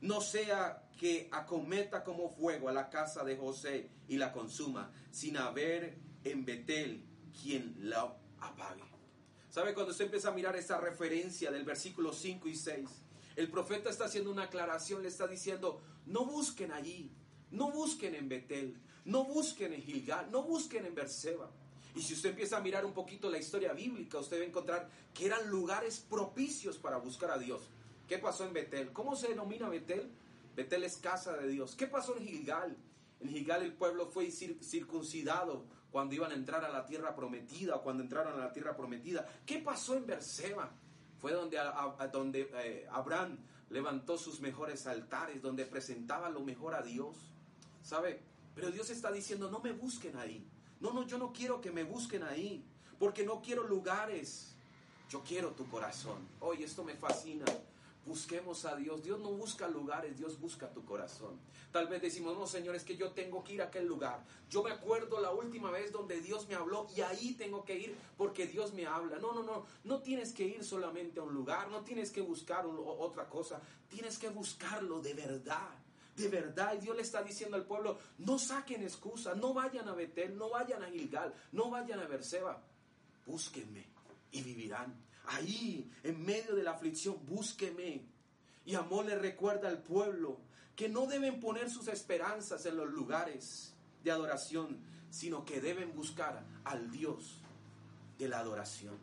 no 0.00 0.20
sea 0.20 0.82
que 0.98 1.28
acometa 1.30 2.02
como 2.02 2.30
fuego 2.30 2.68
a 2.68 2.72
la 2.72 2.88
casa 2.88 3.22
de 3.24 3.36
José 3.36 3.90
y 4.08 4.16
la 4.16 4.32
consuma, 4.32 4.90
sin 5.10 5.36
haber 5.36 5.98
en 6.24 6.44
Betel 6.44 7.04
quien 7.42 7.76
la 7.80 8.16
apague. 8.40 8.82
¿Sabe 9.50 9.74
cuando 9.74 9.92
usted 9.92 10.04
empieza 10.06 10.28
a 10.28 10.32
mirar 10.32 10.56
esta 10.56 10.78
referencia 10.78 11.50
del 11.50 11.64
versículo 11.64 12.12
5 12.12 12.48
y 12.48 12.54
6? 12.54 12.88
El 13.36 13.50
profeta 13.50 13.90
está 13.90 14.04
haciendo 14.04 14.30
una 14.30 14.44
aclaración, 14.44 15.02
le 15.02 15.08
está 15.08 15.26
diciendo, 15.26 15.80
no 16.06 16.24
busquen 16.24 16.72
allí, 16.72 17.10
no 17.50 17.70
busquen 17.70 18.14
en 18.14 18.28
Betel, 18.28 18.76
no 19.04 19.24
busquen 19.24 19.72
en 19.72 19.82
Gilgal, 19.82 20.30
no 20.30 20.42
busquen 20.42 20.86
en 20.86 20.94
Berseba. 20.94 21.50
Y 21.94 22.02
si 22.02 22.14
usted 22.14 22.30
empieza 22.30 22.56
a 22.56 22.60
mirar 22.60 22.84
un 22.84 22.92
poquito 22.92 23.28
la 23.28 23.38
historia 23.38 23.72
bíblica, 23.72 24.18
usted 24.18 24.38
va 24.38 24.44
a 24.44 24.46
encontrar 24.46 24.88
que 25.12 25.26
eran 25.26 25.48
lugares 25.50 25.98
propicios 25.98 26.78
para 26.78 26.98
buscar 26.98 27.30
a 27.30 27.38
Dios. 27.38 27.62
¿Qué 28.06 28.18
pasó 28.18 28.44
en 28.44 28.52
Betel? 28.52 28.92
¿Cómo 28.92 29.16
se 29.16 29.28
denomina 29.28 29.68
Betel? 29.68 30.10
Betel 30.54 30.84
es 30.84 30.96
casa 30.96 31.36
de 31.36 31.48
Dios. 31.48 31.74
¿Qué 31.74 31.86
pasó 31.86 32.16
en 32.16 32.26
Gilgal? 32.26 32.76
En 33.20 33.28
Gilgal 33.28 33.62
el 33.62 33.72
pueblo 33.72 34.06
fue 34.06 34.30
circuncidado 34.30 35.64
cuando 35.90 36.14
iban 36.14 36.30
a 36.30 36.34
entrar 36.34 36.64
a 36.64 36.68
la 36.70 36.86
tierra 36.86 37.14
prometida 37.14 37.78
cuando 37.78 38.02
entraron 38.02 38.34
a 38.40 38.44
la 38.44 38.52
tierra 38.52 38.76
prometida. 38.76 39.26
¿Qué 39.44 39.58
pasó 39.58 39.96
en 39.96 40.06
Berseba? 40.06 40.70
Fue 41.20 41.32
donde, 41.32 41.58
donde 42.12 42.50
eh, 42.54 42.86
Abraham 42.90 43.38
levantó 43.68 44.16
sus 44.16 44.40
mejores 44.40 44.86
altares, 44.86 45.42
donde 45.42 45.66
presentaba 45.66 46.30
lo 46.30 46.40
mejor 46.40 46.74
a 46.74 46.82
Dios. 46.82 47.16
¿Sabe? 47.82 48.20
Pero 48.54 48.70
Dios 48.70 48.90
está 48.90 49.10
diciendo, 49.10 49.50
no 49.50 49.60
me 49.60 49.72
busquen 49.72 50.16
ahí. 50.16 50.46
No, 50.80 50.92
no, 50.92 51.06
yo 51.06 51.18
no 51.18 51.32
quiero 51.32 51.60
que 51.60 51.70
me 51.70 51.84
busquen 51.84 52.22
ahí, 52.22 52.64
porque 52.98 53.24
no 53.24 53.42
quiero 53.42 53.66
lugares. 53.66 54.54
Yo 55.10 55.22
quiero 55.24 55.50
tu 55.50 55.68
corazón. 55.68 56.18
Hoy 56.40 56.62
esto 56.62 56.84
me 56.84 56.94
fascina. 56.94 57.44
Busquemos 58.06 58.64
a 58.64 58.76
Dios. 58.76 59.02
Dios 59.02 59.20
no 59.20 59.30
busca 59.30 59.68
lugares, 59.68 60.16
Dios 60.16 60.40
busca 60.40 60.72
tu 60.72 60.84
corazón. 60.84 61.38
Tal 61.72 61.86
vez 61.86 62.00
decimos, 62.00 62.36
no, 62.36 62.46
Señor, 62.46 62.74
es 62.74 62.84
que 62.84 62.96
yo 62.96 63.10
tengo 63.12 63.44
que 63.44 63.54
ir 63.54 63.62
a 63.62 63.66
aquel 63.66 63.86
lugar. 63.86 64.24
Yo 64.48 64.62
me 64.62 64.70
acuerdo 64.70 65.20
la 65.20 65.30
última 65.30 65.70
vez 65.70 65.92
donde 65.92 66.20
Dios 66.20 66.48
me 66.48 66.54
habló 66.54 66.86
y 66.96 67.02
ahí 67.02 67.34
tengo 67.34 67.64
que 67.64 67.78
ir 67.78 67.96
porque 68.16 68.46
Dios 68.46 68.72
me 68.72 68.86
habla. 68.86 69.18
No, 69.18 69.32
no, 69.32 69.42
no. 69.42 69.66
No 69.84 70.00
tienes 70.00 70.32
que 70.32 70.44
ir 70.44 70.64
solamente 70.64 71.20
a 71.20 71.22
un 71.22 71.34
lugar, 71.34 71.70
no 71.70 71.82
tienes 71.82 72.10
que 72.10 72.20
buscar 72.20 72.64
otra 72.66 73.28
cosa. 73.28 73.60
Tienes 73.88 74.18
que 74.18 74.28
buscarlo 74.28 75.00
de 75.00 75.14
verdad. 75.14 75.70
De 76.20 76.28
verdad, 76.28 76.74
y 76.74 76.78
Dios 76.78 76.96
le 76.96 77.02
está 77.02 77.22
diciendo 77.22 77.56
al 77.56 77.64
pueblo, 77.64 77.98
no 78.18 78.38
saquen 78.38 78.82
excusa, 78.82 79.34
no 79.34 79.54
vayan 79.54 79.88
a 79.88 79.94
Betel, 79.94 80.36
no 80.36 80.50
vayan 80.50 80.82
a 80.82 80.90
Gilgal, 80.90 81.34
no 81.52 81.70
vayan 81.70 82.00
a 82.00 82.06
Berseba. 82.06 82.62
Búsquenme 83.26 83.86
y 84.32 84.42
vivirán. 84.42 84.94
Ahí, 85.26 85.90
en 86.02 86.24
medio 86.24 86.54
de 86.54 86.62
la 86.62 86.72
aflicción, 86.72 87.24
búsqueme. 87.26 88.04
Y 88.64 88.74
Amor 88.74 89.06
le 89.06 89.16
recuerda 89.16 89.68
al 89.68 89.82
pueblo 89.82 90.38
que 90.76 90.88
no 90.88 91.06
deben 91.06 91.40
poner 91.40 91.70
sus 91.70 91.88
esperanzas 91.88 92.64
en 92.66 92.76
los 92.76 92.90
lugares 92.90 93.74
de 94.02 94.10
adoración, 94.10 94.78
sino 95.10 95.44
que 95.44 95.60
deben 95.60 95.94
buscar 95.94 96.44
al 96.64 96.90
Dios 96.90 97.40
de 98.18 98.28
la 98.28 98.38
adoración. 98.38 98.96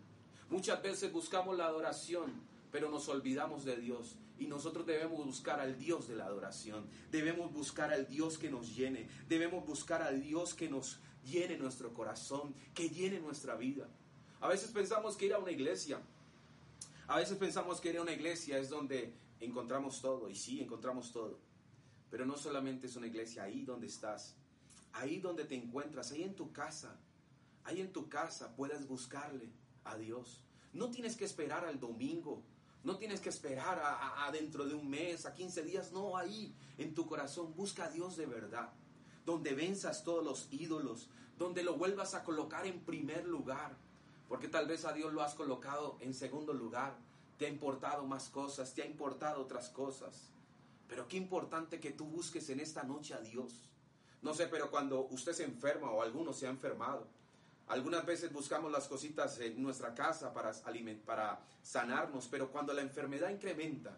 Muchas 0.50 0.82
veces 0.82 1.12
buscamos 1.12 1.58
la 1.58 1.66
adoración, 1.66 2.32
pero 2.72 2.90
nos 2.90 3.08
olvidamos 3.10 3.66
de 3.66 3.76
Dios. 3.76 4.16
Y 4.40 4.48
nosotros 4.48 4.86
debemos 4.86 5.26
buscar 5.26 5.60
al 5.60 5.78
Dios 5.78 6.08
de 6.08 6.16
la 6.16 6.26
adoración. 6.26 6.86
Debemos 7.12 7.52
buscar 7.52 7.92
al 7.92 8.08
Dios 8.08 8.38
que 8.38 8.50
nos 8.50 8.76
llene. 8.76 9.10
Debemos 9.28 9.66
buscar 9.66 10.02
al 10.02 10.22
Dios 10.22 10.54
que 10.54 10.70
nos 10.70 11.00
llene 11.24 11.58
nuestro 11.58 11.94
corazón, 11.94 12.54
que 12.74 12.90
llene 12.90 13.20
nuestra 13.20 13.56
vida. 13.56 13.88
A 14.40 14.48
veces 14.48 14.72
pensamos 14.72 15.18
que 15.18 15.26
ir 15.26 15.34
a 15.34 15.40
una 15.40 15.52
iglesia, 15.52 16.00
a 17.08 17.18
veces 17.18 17.38
pensamos 17.38 17.80
que 17.80 17.90
ir 17.90 17.98
a 17.98 18.02
una 18.02 18.12
iglesia 18.12 18.58
es 18.58 18.70
donde 18.70 19.14
encontramos 19.40 20.02
todo. 20.02 20.30
Y 20.30 20.36
sí, 20.36 20.62
encontramos 20.62 21.12
todo. 21.12 21.40
Pero 22.10 22.26
no 22.26 22.38
solamente 22.38 22.88
es 22.88 22.96
una 22.96 23.08
iglesia 23.08 23.44
ahí 23.44 23.64
donde 23.64 23.88
estás, 23.88 24.36
ahí 24.94 25.20
donde 25.20 25.46
te 25.46 25.56
encuentras, 25.56 26.12
ahí 26.12 26.24
en 26.24 26.36
tu 26.36 26.52
casa. 26.52 27.00
Ahí 27.64 27.82
en 27.82 27.92
tu 27.92 28.08
casa 28.08 28.56
puedes 28.56 28.88
buscarle 28.88 29.50
a 29.84 29.98
Dios. 29.98 30.42
No 30.72 30.90
tienes 30.90 31.18
que 31.18 31.26
esperar 31.26 31.66
al 31.66 31.80
domingo 31.80 32.42
no 32.84 32.98
tienes 32.98 33.20
que 33.20 33.30
esperar 33.30 33.82
a, 33.84 34.32
dentro 34.32 34.66
de 34.66 34.74
un 34.74 34.90
mes, 34.90 35.26
a 35.26 35.34
15 35.34 35.64
días. 35.64 35.92
No, 35.92 36.16
ahí 36.16 36.54
en 36.78 36.94
tu 36.94 37.06
corazón 37.06 37.54
busca 37.56 37.86
a 37.86 37.90
Dios 37.90 38.18
de 38.18 38.26
verdad. 38.26 38.70
Donde 39.26 39.54
venzas 39.54 40.04
todos 40.04 40.24
los 40.24 40.48
ídolos. 40.52 41.10
Donde 41.38 41.64
lo 41.64 41.76
vuelvas 41.76 42.14
a 42.14 42.24
colocar 42.24 42.66
en 42.66 42.80
primer 42.80 43.26
lugar. 43.26 43.76
Porque 44.30 44.48
tal 44.48 44.68
vez 44.68 44.86
a 44.86 44.94
Dios 44.94 45.14
lo 45.14 45.22
has 45.22 45.36
colocado 45.36 45.98
en 46.00 46.14
segundo 46.14 46.54
lugar. 46.54 46.98
Te 47.38 47.46
ha 47.46 47.50
importado 47.50 48.06
más 48.06 48.30
cosas, 48.30 48.74
te 48.74 48.82
ha 48.82 48.86
importado 48.86 49.42
otras 49.42 49.70
cosas. 49.70 50.30
Pero 50.88 51.08
qué 51.08 51.18
importante 51.18 51.80
que 51.80 51.92
tú 51.92 52.06
busques 52.06 52.50
en 52.50 52.60
esta 52.60 52.84
noche 52.84 53.14
a 53.14 53.20
Dios. 53.20 53.70
No 54.22 54.34
sé, 54.34 54.48
pero 54.48 54.72
cuando 54.72 55.08
usted 55.08 55.34
se 55.34 55.44
enferma 55.44 55.92
o 55.92 56.02
alguno 56.02 56.34
se 56.34 56.48
ha 56.48 56.50
enfermado, 56.50 57.08
algunas 57.68 58.06
veces 58.06 58.32
buscamos 58.32 58.72
las 58.72 58.88
cositas 58.88 59.40
en 59.40 59.62
nuestra 59.62 59.94
casa 59.94 60.34
para, 60.34 61.40
sanarnos, 61.62 62.28
pero 62.28 62.50
cuando 62.50 62.74
la 62.74 62.82
enfermedad 62.82 63.30
incrementa, 63.30 63.96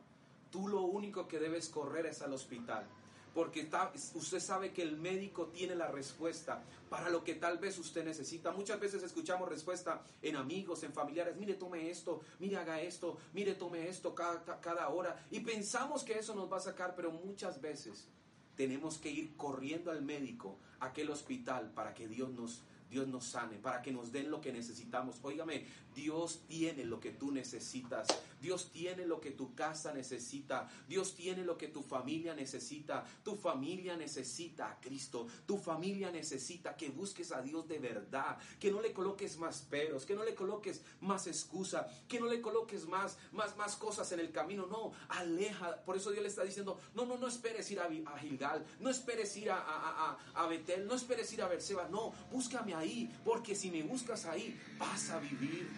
tú 0.51 0.67
lo 0.67 0.81
único 0.81 1.27
que 1.27 1.39
debes 1.39 1.69
correr 1.69 2.07
es 2.07 2.21
al 2.21 2.33
hospital. 2.33 2.85
Porque 3.33 3.69
usted 4.15 4.39
sabe 4.39 4.73
que 4.73 4.81
el 4.81 4.97
médico 4.97 5.47
tiene 5.47 5.75
la 5.75 5.87
respuesta 5.87 6.63
para 6.89 7.11
lo 7.11 7.23
que 7.23 7.35
tal 7.35 7.59
vez 7.59 7.77
usted 7.77 8.03
necesita. 8.03 8.51
Muchas 8.51 8.79
veces 8.79 9.03
escuchamos 9.03 9.47
respuesta 9.47 10.01
en 10.23 10.35
amigos, 10.35 10.81
en 10.81 10.91
familiares. 10.91 11.37
Mire, 11.37 11.53
tome 11.53 11.91
esto, 11.91 12.21
mire, 12.39 12.57
haga 12.57 12.81
esto, 12.81 13.19
mire, 13.33 13.53
tome 13.53 13.87
esto 13.87 14.15
cada, 14.15 14.59
cada 14.59 14.89
hora. 14.89 15.27
Y 15.29 15.41
pensamos 15.41 16.03
que 16.03 16.17
eso 16.17 16.33
nos 16.33 16.51
va 16.51 16.57
a 16.57 16.61
sacar, 16.61 16.95
pero 16.95 17.11
muchas 17.11 17.61
veces 17.61 18.07
tenemos 18.55 18.97
que 18.97 19.11
ir 19.11 19.37
corriendo 19.37 19.91
al 19.91 20.01
médico, 20.01 20.57
a 20.79 20.87
aquel 20.87 21.11
hospital, 21.11 21.71
para 21.75 21.93
que 21.93 22.07
Dios 22.07 22.31
nos 22.31 22.63
Dios 22.89 23.07
nos 23.07 23.25
sane, 23.25 23.57
para 23.57 23.81
que 23.81 23.91
nos 23.91 24.11
den 24.11 24.31
lo 24.31 24.41
que 24.41 24.51
necesitamos. 24.51 25.17
Óigame, 25.21 25.65
Dios 25.95 26.41
tiene 26.47 26.85
lo 26.85 26.99
que 26.99 27.11
tú 27.11 27.31
necesitas. 27.31 28.07
Dios 28.41 28.71
tiene 28.71 29.05
lo 29.05 29.19
que 29.19 29.31
tu 29.31 29.53
casa 29.55 29.93
necesita. 29.93 30.69
Dios 30.87 31.15
tiene 31.15 31.43
lo 31.43 31.57
que 31.57 31.67
tu 31.67 31.81
familia 31.81 32.33
necesita. 32.33 33.05
Tu 33.23 33.35
familia 33.35 33.95
necesita 33.95 34.71
a 34.71 34.79
Cristo. 34.79 35.27
Tu 35.45 35.57
familia 35.57 36.11
necesita 36.11 36.75
que 36.75 36.89
busques 36.89 37.31
a 37.31 37.41
Dios 37.41 37.67
de 37.67 37.79
verdad. 37.79 38.37
Que 38.59 38.71
no 38.71 38.81
le 38.81 38.93
coloques 38.93 39.37
más 39.37 39.61
peros, 39.61 40.05
que 40.05 40.15
no 40.15 40.23
le 40.23 40.35
coloques 40.35 40.81
más 41.01 41.27
excusa, 41.27 41.87
que 42.07 42.19
no 42.19 42.27
le 42.27 42.41
coloques 42.41 42.85
más, 42.87 43.17
más, 43.31 43.55
más 43.57 43.75
cosas 43.75 44.11
en 44.11 44.19
el 44.19 44.31
camino. 44.31 44.65
No, 44.67 44.93
aleja. 45.09 45.83
Por 45.83 45.97
eso 45.97 46.11
Dios 46.11 46.23
le 46.23 46.29
está 46.29 46.43
diciendo, 46.43 46.79
no, 46.95 47.05
no, 47.05 47.17
no 47.17 47.27
esperes 47.27 47.69
ir 47.71 47.79
a, 47.79 47.89
Gilgal, 48.19 48.65
no 48.79 48.89
esperes 48.89 49.35
ir 49.37 49.51
a, 49.51 49.57
a, 49.57 50.17
a, 50.35 50.47
Betel, 50.47 50.87
no 50.87 50.95
esperes 50.95 51.31
ir 51.33 51.41
a 51.41 51.47
Berseba. 51.47 51.87
No, 51.89 52.13
búscame 52.31 52.73
ahí, 52.73 53.13
porque 53.23 53.55
si 53.55 53.71
me 53.71 53.83
buscas 53.83 54.25
ahí, 54.25 54.59
vas 54.77 55.09
a 55.09 55.19
vivir 55.19 55.69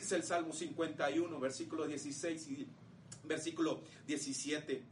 Dice 0.00 0.16
el 0.16 0.22
Salmo 0.22 0.54
51, 0.54 1.38
versículo 1.38 1.86
16 1.86 2.48
y 2.48 2.66
versículo 3.24 3.82
17. 4.06 4.82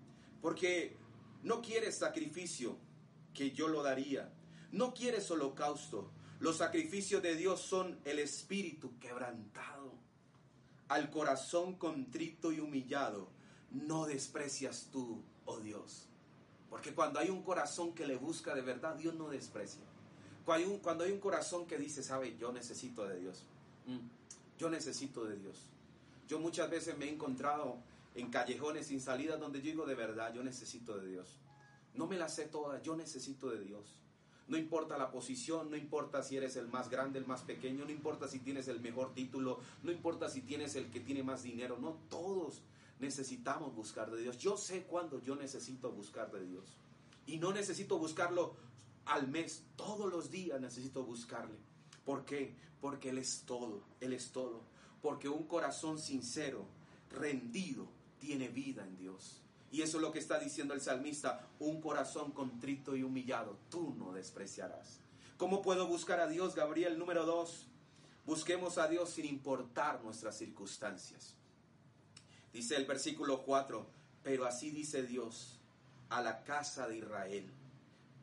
Porque 0.43 0.99
no 1.45 1.63
quieres 1.63 1.97
sacrificio, 1.97 2.77
que 3.33 3.53
yo 3.53 3.69
lo 3.69 3.83
daría. 3.83 4.31
No 4.71 4.93
quieres 4.93 5.31
holocausto. 5.31 6.11
Los 6.41 6.59
sacrificios 6.59 7.23
de 7.23 7.37
Dios 7.37 7.63
son 7.63 7.99
el 8.05 8.19
espíritu 8.19 8.99
quebrantado. 8.99 9.95
Al 10.89 11.09
corazón 11.09 11.77
contrito 11.77 12.53
y 12.53 12.61
humillado, 12.61 13.31
no 13.71 14.05
desprecias 14.05 14.91
tú, 14.93 15.23
oh 15.47 15.59
Dios. 15.61 16.07
Porque 16.69 16.93
cuando 16.95 17.19
hay 17.19 17.31
un 17.31 17.43
corazón 17.43 17.95
que 17.95 18.07
le 18.07 18.17
busca 18.17 18.55
de 18.55 18.61
verdad, 18.61 18.95
Dios 18.97 19.15
no 19.15 19.31
desprecia. 19.31 19.81
Cuando 20.45 21.05
hay 21.05 21.13
un, 21.13 21.19
corazón 21.19 21.67
que 21.67 21.79
dice, 21.79 22.03
sabe, 22.03 22.37
yo 22.37 22.53
necesito 22.53 23.09
de 23.09 23.19
Dios. 23.19 23.47
Mm. 23.87 24.18
Yo 24.59 24.69
necesito 24.69 25.25
de 25.25 25.37
Dios. 25.37 25.57
Yo 26.29 26.39
muchas 26.39 26.69
veces 26.69 26.99
me 26.99 27.07
he 27.07 27.13
encontrado 27.13 27.77
en 28.15 28.31
callejones 28.31 28.89
sin 28.89 29.01
salida 29.01 29.37
donde 29.37 29.61
yo 29.61 29.71
digo 29.71 29.87
de 29.87 29.95
verdad, 29.95 30.35
yo 30.35 30.43
necesito 30.43 30.99
de 30.99 31.09
Dios. 31.09 31.37
No 31.95 32.07
me 32.07 32.19
la 32.19 32.29
sé 32.29 32.45
toda, 32.45 32.83
yo 32.83 32.97
necesito 32.97 33.51
de 33.51 33.61
Dios. 33.61 34.03
No 34.49 34.57
importa 34.57 34.99
la 34.99 35.11
posición, 35.11 35.71
no 35.71 35.77
importa 35.77 36.23
si 36.23 36.37
eres 36.37 36.57
el 36.57 36.69
más 36.69 36.89
grande, 36.89 37.19
el 37.19 37.27
más 37.27 37.43
pequeño, 37.43 37.85
no 37.85 37.91
importa 37.91 38.29
si 38.29 38.39
tienes 38.39 38.67
el 38.69 38.81
mejor 38.81 39.15
título, 39.15 39.61
no 39.83 39.93
importa 39.93 40.29
si 40.29 40.41
tienes 40.41 40.75
el 40.75 40.91
que 40.91 41.01
tiene 41.01 41.23
más 41.23 41.43
dinero, 41.43 41.79
no, 41.79 41.99
todos 42.09 42.63
necesitamos 42.99 43.75
buscar 43.75 44.11
de 44.11 44.23
Dios. 44.23 44.39
Yo 44.39 44.57
sé 44.57 44.85
cuándo 44.85 45.21
yo 45.23 45.37
necesito 45.37 45.91
buscar 45.93 46.33
de 46.33 46.45
Dios. 46.45 46.65
Y 47.27 47.39
no 47.39 47.53
necesito 47.53 47.99
buscarlo 47.99 48.55
al 49.05 49.29
mes, 49.29 49.63
todos 49.77 50.11
los 50.11 50.31
días 50.31 50.61
necesito 50.61 51.05
buscarle. 51.05 51.59
¿Por 52.09 52.25
qué? 52.25 52.55
Porque 52.81 53.11
Él 53.11 53.19
es 53.19 53.43
todo, 53.45 53.83
Él 54.01 54.15
es 54.15 54.31
todo. 54.31 54.63
Porque 55.03 55.29
un 55.29 55.47
corazón 55.47 55.99
sincero, 55.99 56.65
rendido, 57.11 57.87
tiene 58.19 58.49
vida 58.49 58.83
en 58.83 58.97
Dios. 58.97 59.43
Y 59.71 59.83
eso 59.83 59.99
es 59.99 60.03
lo 60.03 60.11
que 60.11 60.19
está 60.19 60.39
diciendo 60.39 60.73
el 60.73 60.81
salmista, 60.81 61.47
un 61.59 61.83
corazón 61.83 62.33
contrito 62.33 62.97
y 62.97 63.03
humillado, 63.03 63.59
tú 63.69 63.95
no 63.99 64.15
despreciarás. 64.15 65.01
¿Cómo 65.37 65.61
puedo 65.61 65.87
buscar 65.87 66.19
a 66.19 66.29
Dios, 66.29 66.55
Gabriel? 66.55 66.99
Número 66.99 67.27
dos, 67.27 67.67
busquemos 68.25 68.79
a 68.79 68.89
Dios 68.89 69.11
sin 69.11 69.27
importar 69.27 70.03
nuestras 70.03 70.39
circunstancias. 70.39 71.35
Dice 72.55 72.77
el 72.77 72.87
versículo 72.87 73.43
4, 73.43 73.87
pero 74.23 74.47
así 74.47 74.71
dice 74.71 75.03
Dios 75.03 75.61
a 76.09 76.23
la 76.23 76.43
casa 76.43 76.89
de 76.89 76.97
Israel, 76.97 77.53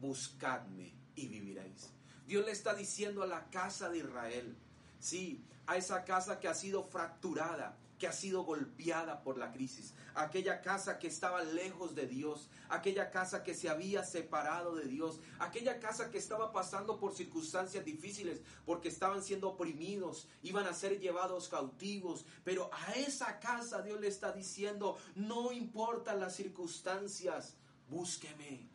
buscadme 0.02 0.92
y 1.16 1.28
viviréis. 1.28 1.92
Dios 2.28 2.46
le 2.46 2.52
está 2.52 2.74
diciendo 2.74 3.24
a 3.24 3.28
la 3.28 3.50
casa 3.50 3.90
de 3.90 4.00
Israel, 4.00 4.56
sí, 5.00 5.44
a 5.68 5.78
esa 5.78 6.04
casa 6.04 6.40
que 6.40 6.48
ha 6.48 6.54
sido 6.54 6.84
fracturada, 6.84 7.78
que 8.00 8.08
ha 8.08 8.12
sido 8.12 8.44
golpeada 8.44 9.24
por 9.24 9.38
la 9.38 9.52
crisis, 9.52 9.94
aquella 10.16 10.62
casa 10.62 11.00
que 11.00 11.08
estaba 11.08 11.44
lejos 11.44 11.96
de 11.96 12.08
Dios, 12.08 12.50
aquella 12.68 13.10
casa 13.10 13.44
que 13.44 13.54
se 13.54 13.70
había 13.70 14.04
separado 14.04 14.76
de 14.76 14.86
Dios, 14.86 15.20
aquella 15.40 15.80
casa 15.80 16.12
que 16.12 16.18
estaba 16.18 16.52
pasando 16.52 17.00
por 17.00 17.16
circunstancias 17.16 17.86
difíciles 17.86 18.42
porque 18.66 18.90
estaban 18.90 19.24
siendo 19.24 19.50
oprimidos, 19.50 20.28
iban 20.44 20.66
a 20.66 20.74
ser 20.74 21.00
llevados 21.00 21.48
cautivos, 21.48 22.26
pero 22.44 22.70
a 22.74 22.94
esa 22.94 23.40
casa 23.40 23.82
Dios 23.82 24.00
le 24.02 24.08
está 24.08 24.32
diciendo, 24.34 24.98
no 25.16 25.52
importa 25.52 26.16
las 26.16 26.36
circunstancias, 26.36 27.56
búsqueme, 27.90 28.68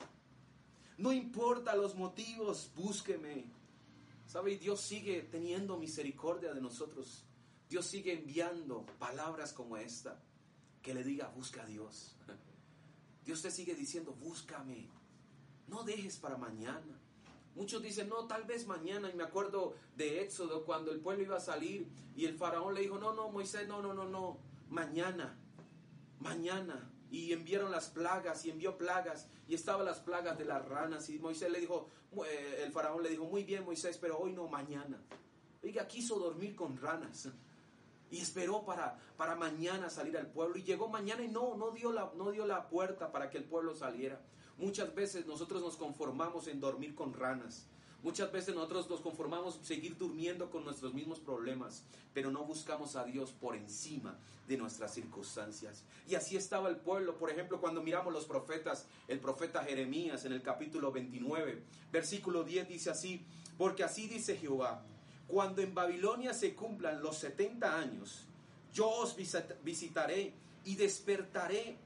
no 1.00 1.12
importa 1.12 1.74
los 1.74 1.94
motivos, 1.94 2.70
búsqueme. 2.76 3.46
¿Sabe? 4.26 4.58
Dios 4.58 4.80
sigue 4.80 5.22
teniendo 5.22 5.78
misericordia 5.78 6.52
de 6.52 6.60
nosotros. 6.60 7.24
Dios 7.70 7.86
sigue 7.86 8.12
enviando 8.12 8.84
palabras 8.98 9.52
como 9.52 9.76
esta 9.78 10.20
que 10.82 10.94
le 10.94 11.02
diga, 11.02 11.28
busca 11.34 11.62
a 11.62 11.66
Dios. 11.66 12.14
Dios 13.24 13.40
te 13.40 13.50
sigue 13.50 13.74
diciendo, 13.74 14.12
búscame. 14.20 14.88
No 15.68 15.84
dejes 15.84 16.18
para 16.18 16.36
mañana. 16.36 17.00
Muchos 17.54 17.82
dicen, 17.82 18.08
no, 18.08 18.26
tal 18.26 18.44
vez 18.44 18.66
mañana. 18.66 19.10
Y 19.10 19.14
me 19.14 19.24
acuerdo 19.24 19.74
de 19.96 20.22
Éxodo 20.22 20.64
cuando 20.64 20.92
el 20.92 21.00
pueblo 21.00 21.24
iba 21.24 21.38
a 21.38 21.40
salir 21.40 21.88
y 22.14 22.26
el 22.26 22.36
faraón 22.36 22.74
le 22.74 22.82
dijo, 22.82 22.98
no, 22.98 23.14
no, 23.14 23.30
Moisés, 23.30 23.66
no, 23.66 23.80
no, 23.80 23.94
no, 23.94 24.04
no. 24.04 24.38
Mañana, 24.68 25.34
mañana 26.18 26.90
y 27.10 27.32
enviaron 27.32 27.70
las 27.70 27.88
plagas 27.88 28.44
y 28.44 28.50
envió 28.50 28.78
plagas 28.78 29.26
y 29.48 29.54
estaban 29.54 29.84
las 29.84 30.00
plagas 30.00 30.38
de 30.38 30.44
las 30.44 30.64
ranas 30.66 31.08
y 31.10 31.18
Moisés 31.18 31.50
le 31.50 31.60
dijo, 31.60 31.88
eh, 32.26 32.62
el 32.64 32.72
faraón 32.72 33.02
le 33.02 33.10
dijo, 33.10 33.24
muy 33.24 33.44
bien 33.44 33.64
Moisés, 33.64 33.98
pero 33.98 34.18
hoy 34.18 34.32
no, 34.32 34.46
mañana. 34.48 35.02
Oiga, 35.62 35.86
quiso 35.86 36.18
dormir 36.18 36.54
con 36.54 36.78
ranas 36.78 37.28
y 38.10 38.20
esperó 38.20 38.64
para, 38.64 38.98
para 39.16 39.34
mañana 39.34 39.90
salir 39.90 40.16
al 40.16 40.28
pueblo 40.28 40.56
y 40.56 40.62
llegó 40.62 40.88
mañana 40.88 41.22
y 41.22 41.28
no, 41.28 41.56
no 41.56 41.70
dio, 41.72 41.92
la, 41.92 42.12
no 42.16 42.30
dio 42.30 42.46
la 42.46 42.68
puerta 42.68 43.10
para 43.12 43.28
que 43.28 43.38
el 43.38 43.44
pueblo 43.44 43.74
saliera. 43.74 44.20
Muchas 44.56 44.94
veces 44.94 45.26
nosotros 45.26 45.62
nos 45.62 45.76
conformamos 45.76 46.46
en 46.46 46.60
dormir 46.60 46.94
con 46.94 47.14
ranas 47.14 47.66
Muchas 48.02 48.32
veces 48.32 48.54
nosotros 48.54 48.88
nos 48.88 49.00
conformamos 49.00 49.58
seguir 49.62 49.96
durmiendo 49.98 50.50
con 50.50 50.64
nuestros 50.64 50.94
mismos 50.94 51.18
problemas, 51.18 51.82
pero 52.14 52.30
no 52.30 52.44
buscamos 52.44 52.96
a 52.96 53.04
Dios 53.04 53.32
por 53.32 53.54
encima 53.54 54.16
de 54.48 54.56
nuestras 54.56 54.94
circunstancias. 54.94 55.82
Y 56.08 56.14
así 56.14 56.36
estaba 56.36 56.70
el 56.70 56.76
pueblo, 56.76 57.18
por 57.18 57.30
ejemplo, 57.30 57.60
cuando 57.60 57.82
miramos 57.82 58.12
los 58.12 58.24
profetas, 58.24 58.86
el 59.06 59.20
profeta 59.20 59.62
Jeremías 59.64 60.24
en 60.24 60.32
el 60.32 60.40
capítulo 60.40 60.90
29, 60.90 61.62
versículo 61.92 62.42
10 62.42 62.68
dice 62.68 62.90
así, 62.90 63.22
porque 63.58 63.84
así 63.84 64.08
dice 64.08 64.34
Jehová, 64.36 64.82
cuando 65.28 65.60
en 65.60 65.74
Babilonia 65.74 66.32
se 66.32 66.54
cumplan 66.54 67.02
los 67.02 67.18
70 67.18 67.78
años, 67.78 68.24
yo 68.72 68.88
os 68.88 69.14
visitaré 69.62 70.32
y 70.64 70.76
despertaré 70.76 71.76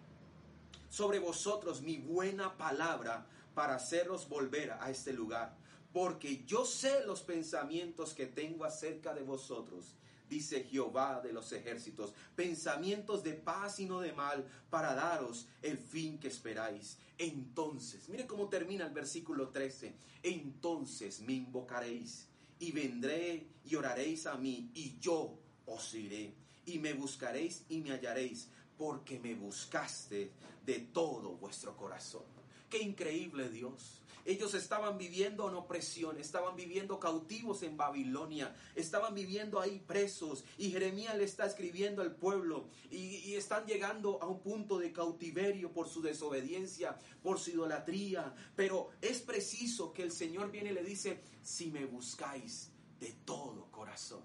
sobre 0.88 1.18
vosotros 1.18 1.83
mi 1.83 1.97
buena 1.97 2.56
palabra 2.56 3.26
para 3.54 3.75
haceros 3.75 4.28
volver 4.28 4.71
a 4.73 4.90
este 4.90 5.12
lugar 5.12 5.63
porque 5.94 6.44
yo 6.44 6.66
sé 6.66 7.06
los 7.06 7.22
pensamientos 7.22 8.14
que 8.14 8.26
tengo 8.26 8.64
acerca 8.64 9.14
de 9.14 9.22
vosotros, 9.22 9.94
dice 10.28 10.64
Jehová 10.64 11.20
de 11.20 11.32
los 11.32 11.52
ejércitos, 11.52 12.12
pensamientos 12.34 13.22
de 13.22 13.34
paz 13.34 13.78
y 13.78 13.86
no 13.86 14.00
de 14.00 14.12
mal, 14.12 14.44
para 14.70 14.96
daros 14.96 15.46
el 15.62 15.78
fin 15.78 16.18
que 16.18 16.26
esperáis. 16.26 16.98
Entonces, 17.16 18.08
mire 18.08 18.26
cómo 18.26 18.48
termina 18.48 18.84
el 18.84 18.92
versículo 18.92 19.50
13, 19.50 19.94
entonces 20.24 21.20
me 21.20 21.34
invocaréis 21.34 22.26
y 22.58 22.72
vendré 22.72 23.46
y 23.64 23.76
oraréis 23.76 24.26
a 24.26 24.34
mí 24.34 24.72
y 24.74 24.98
yo 24.98 25.38
os 25.64 25.94
iré 25.94 26.34
y 26.66 26.80
me 26.80 26.94
buscaréis 26.94 27.62
y 27.68 27.78
me 27.78 27.92
hallaréis, 27.92 28.48
porque 28.76 29.20
me 29.20 29.36
buscaste 29.36 30.32
de 30.66 30.78
todo 30.80 31.36
vuestro 31.36 31.76
corazón. 31.76 32.24
Qué 32.68 32.82
increíble 32.82 33.48
Dios. 33.48 34.00
Ellos 34.25 34.54
estaban 34.54 34.97
viviendo 34.97 35.49
en 35.49 35.54
opresión, 35.54 36.19
estaban 36.19 36.57
viviendo 36.57 36.99
cautivos 36.99 37.62
en 37.62 37.76
Babilonia, 37.76 38.57
estaban 38.75 39.14
viviendo 39.14 39.61
ahí 39.61 39.83
presos. 39.87 40.45
Y 40.57 40.71
Jeremías 40.71 41.16
le 41.16 41.25
está 41.25 41.45
escribiendo 41.45 42.00
al 42.00 42.16
pueblo 42.16 42.69
y, 42.90 43.35
están 43.35 43.66
llegando 43.66 44.23
a 44.23 44.26
un 44.26 44.40
punto 44.40 44.78
de 44.78 44.93
cautiverio 44.93 45.73
por 45.73 45.88
su 45.88 46.00
desobediencia, 46.00 46.97
por 47.23 47.38
su 47.38 47.50
idolatría. 47.50 48.35
Pero 48.57 48.90
es 49.02 49.21
preciso 49.21 49.93
que 49.93 50.02
el 50.02 50.12
Señor 50.12 50.50
viene 50.50 50.71
y 50.71 50.75
le 50.75 50.85
dice, 50.85 51.21
si 51.43 51.71
me 51.71 51.85
buscáis 51.85 52.71
de 53.00 53.12
todo 53.25 53.71
corazón, 53.71 54.23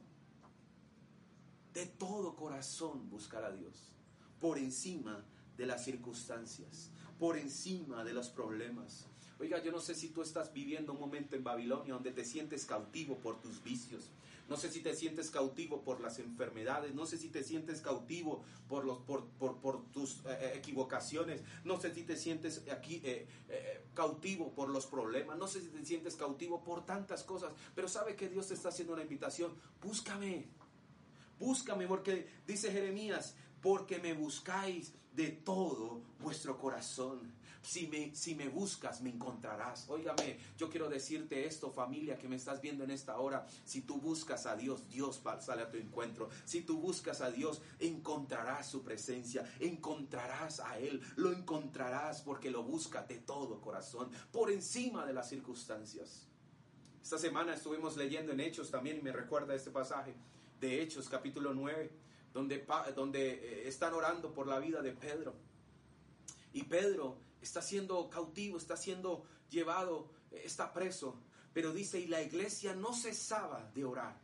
de 1.73 1.85
todo 1.87 2.35
corazón 2.35 3.09
buscar 3.09 3.43
a 3.43 3.51
Dios, 3.51 3.91
por 4.39 4.57
encima 4.57 5.25
de 5.57 5.65
las 5.65 5.83
circunstancias, 5.83 6.91
por 7.17 7.37
encima 7.37 8.05
de 8.05 8.13
los 8.13 8.29
problemas, 8.29 9.07
Oiga, 9.39 9.63
yo 9.63 9.71
no 9.71 9.79
sé 9.79 9.95
si 9.95 10.09
tú 10.09 10.21
estás 10.21 10.51
viviendo 10.51 10.91
un 10.91 10.99
momento 10.99 11.35
en 11.35 11.43
Babilonia 11.43 11.93
donde 11.93 12.11
te 12.11 12.25
sientes 12.25 12.65
cautivo 12.65 13.17
por 13.17 13.41
tus 13.41 13.63
vicios. 13.63 14.09
No 14.49 14.57
sé 14.57 14.71
si 14.71 14.81
te 14.81 14.95
sientes 14.95 15.29
cautivo 15.29 15.81
por 15.83 16.01
las 16.01 16.17
enfermedades. 16.19 16.93
No 16.93 17.05
sé 17.05 17.17
si 17.17 17.29
te 17.29 17.43
sientes 17.43 17.81
cautivo 17.81 18.43
por, 18.67 18.83
los, 18.83 18.97
por, 18.97 19.27
por, 19.37 19.85
tus 19.91 20.17
eh, 20.25 20.37
eh, 20.41 20.53
equivocaciones. 20.55 21.41
No 21.63 21.79
sé 21.79 21.93
si 21.93 22.03
te 22.03 22.17
sientes 22.17 22.63
aquí 22.69 22.99
eh, 23.03 23.27
cautivo 23.93 24.51
por 24.51 24.69
los 24.69 24.87
problemas. 24.87 25.37
No 25.37 25.47
sé 25.47 25.61
si 25.61 25.67
te 25.67 25.85
sientes 25.85 26.15
cautivo 26.15 26.63
por 26.63 26.83
tantas 26.85 27.23
cosas. 27.23 27.53
Pero 27.75 27.87
sabe 27.87 28.15
que 28.15 28.27
Dios 28.27 28.47
te 28.47 28.55
está 28.55 28.69
haciendo 28.69 28.93
una 28.93 29.03
invitación. 29.03 29.53
Búscame. 29.81 30.47
Búscame 31.39 31.87
porque 31.87 32.27
dice 32.45 32.71
Jeremías, 32.71 33.35
porque 33.61 33.99
me 33.99 34.13
buscáis 34.13 34.93
de 35.13 35.29
todo 35.29 36.01
vuestro 36.19 36.57
corazón. 36.57 37.38
Si 37.61 37.87
me, 37.87 38.15
si 38.15 38.35
me 38.35 38.47
buscas, 38.47 39.01
me 39.01 39.09
encontrarás. 39.09 39.89
Óigame, 39.89 40.39
yo 40.57 40.69
quiero 40.69 40.89
decirte 40.89 41.45
esto, 41.45 41.71
familia, 41.71 42.17
que 42.17 42.27
me 42.27 42.37
estás 42.37 42.61
viendo 42.61 42.83
en 42.83 42.91
esta 42.91 43.19
hora. 43.19 43.45
Si 43.65 43.81
tú 43.81 43.99
buscas 43.99 44.45
a 44.45 44.55
Dios, 44.55 44.87
Dios 44.89 45.21
sale 45.39 45.61
a 45.61 45.69
tu 45.69 45.77
encuentro. 45.77 46.29
Si 46.45 46.61
tú 46.61 46.79
buscas 46.79 47.21
a 47.21 47.31
Dios, 47.31 47.61
encontrarás 47.79 48.67
su 48.69 48.83
presencia, 48.83 49.49
encontrarás 49.59 50.59
a 50.61 50.79
Él, 50.79 51.01
lo 51.17 51.31
encontrarás 51.31 52.21
porque 52.21 52.49
lo 52.49 52.63
busca 52.63 53.03
de 53.03 53.19
todo 53.19 53.61
corazón, 53.61 54.09
por 54.31 54.51
encima 54.51 55.05
de 55.05 55.13
las 55.13 55.29
circunstancias. 55.29 56.27
Esta 57.01 57.17
semana 57.17 57.53
estuvimos 57.53 57.97
leyendo 57.97 58.31
en 58.33 58.39
Hechos 58.39 58.69
también 58.69 58.97
y 58.97 59.01
me 59.01 59.11
recuerda 59.11 59.55
este 59.55 59.71
pasaje 59.71 60.13
de 60.59 60.81
Hechos 60.81 61.09
capítulo 61.09 61.53
9, 61.53 61.91
donde, 62.33 62.65
donde 62.95 63.31
eh, 63.31 63.67
están 63.67 63.93
orando 63.93 64.33
por 64.33 64.47
la 64.47 64.59
vida 64.59 64.81
de 64.81 64.91
Pedro. 64.91 65.33
Y 66.53 66.63
Pedro 66.63 67.17
está 67.41 67.61
siendo 67.61 68.09
cautivo, 68.09 68.57
está 68.57 68.75
siendo 68.77 69.25
llevado, 69.49 70.09
eh, 70.31 70.41
está 70.45 70.73
preso. 70.73 71.15
Pero 71.53 71.73
dice, 71.73 71.99
y 71.99 72.07
la 72.07 72.21
iglesia 72.21 72.75
no 72.75 72.93
cesaba 72.93 73.69
de 73.73 73.85
orar. 73.85 74.15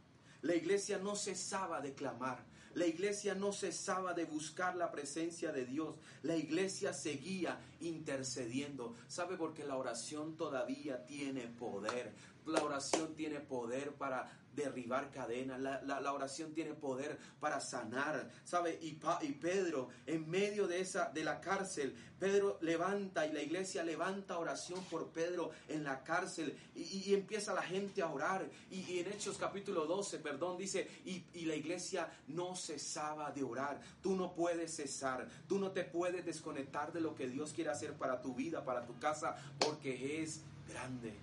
La 0.41 0.55
iglesia 0.55 0.97
no 0.99 1.15
cesaba 1.15 1.81
de 1.81 1.93
clamar. 1.93 2.43
La 2.75 2.85
iglesia 2.85 3.35
no 3.35 3.53
cesaba 3.53 4.13
de 4.13 4.25
buscar 4.25 4.75
la 4.75 4.91
presencia 4.91 5.51
de 5.51 5.65
Dios. 5.65 5.95
La 6.23 6.35
iglesia 6.35 6.93
seguía 6.93 7.59
intercediendo. 7.81 8.95
¿Sabe? 9.07 9.37
Porque 9.37 9.63
la 9.63 9.77
oración 9.77 10.35
todavía 10.35 11.05
tiene 11.05 11.47
poder. 11.47 12.13
La 12.45 12.63
oración 12.63 13.15
tiene 13.15 13.39
poder 13.39 13.93
para 13.93 14.31
derribar 14.55 15.11
cadenas. 15.11 15.59
La, 15.59 16.13
oración 16.13 16.53
tiene 16.53 16.73
poder 16.73 17.17
para 17.39 17.59
sanar. 17.59 18.29
¿Sabe? 18.43 18.79
Y, 18.81 18.99
y, 19.21 19.31
Pedro, 19.33 19.89
en 20.05 20.29
medio 20.29 20.67
de, 20.67 20.79
esa, 20.79 21.09
de 21.09 21.23
la 21.23 21.41
cárcel, 21.41 21.95
Pedro 22.19 22.57
levanta 22.61 23.27
y 23.27 23.33
la 23.33 23.41
iglesia 23.41 23.83
levanta 23.83 24.39
oración 24.39 24.83
por 24.85 25.09
Pedro 25.09 25.51
en 25.67 25.83
la 25.83 26.03
cárcel. 26.03 26.57
Y, 26.75 27.13
empieza 27.13 27.53
la 27.53 27.63
gente 27.63 28.01
a 28.01 28.11
orar. 28.11 28.49
Y, 28.71 28.99
en 28.99 29.11
Hechos 29.11 29.37
capítulo 29.37 29.85
12, 29.85 30.19
perdón, 30.19 30.57
dice, 30.57 30.87
y 31.03 31.45
la 31.45 31.55
iglesia 31.55 32.09
no 32.27 32.55
cesaba 32.55 33.31
de 33.31 33.43
orar. 33.43 33.81
Tú 34.01 34.15
no 34.15 34.33
puedes 34.33 34.75
cesar. 34.75 35.27
Tú 35.47 35.59
no 35.59 35.71
te 35.71 35.83
puedes 35.83 36.25
desconectar 36.25 36.93
de 36.93 37.01
lo 37.01 37.15
que 37.15 37.27
Dios 37.27 37.51
quiere 37.53 37.64
hacer 37.69 37.93
para 37.93 38.21
tu 38.21 38.33
vida, 38.33 38.63
para 38.65 38.85
tu 38.85 38.97
casa, 38.99 39.35
porque 39.59 40.21
es 40.21 40.41
grande. 40.67 41.13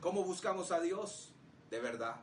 ¿Cómo 0.00 0.24
buscamos 0.24 0.70
a 0.70 0.80
Dios? 0.80 1.30
De 1.70 1.80
verdad. 1.80 2.16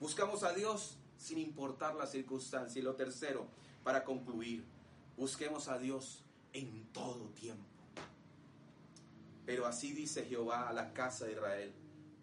Buscamos 0.00 0.42
a 0.42 0.52
Dios 0.52 0.96
sin 1.16 1.38
importar 1.38 1.94
la 1.94 2.06
circunstancia. 2.06 2.80
Y 2.80 2.82
lo 2.82 2.94
tercero, 2.94 3.46
para 3.84 4.04
concluir, 4.04 4.64
busquemos 5.16 5.68
a 5.68 5.78
Dios 5.78 6.22
en 6.52 6.86
todo 6.92 7.28
tiempo. 7.30 7.64
Pero 9.46 9.66
así 9.66 9.92
dice 9.92 10.24
Jehová 10.24 10.68
a 10.68 10.72
la 10.72 10.92
casa 10.92 11.26
de 11.26 11.32
Israel, 11.32 11.72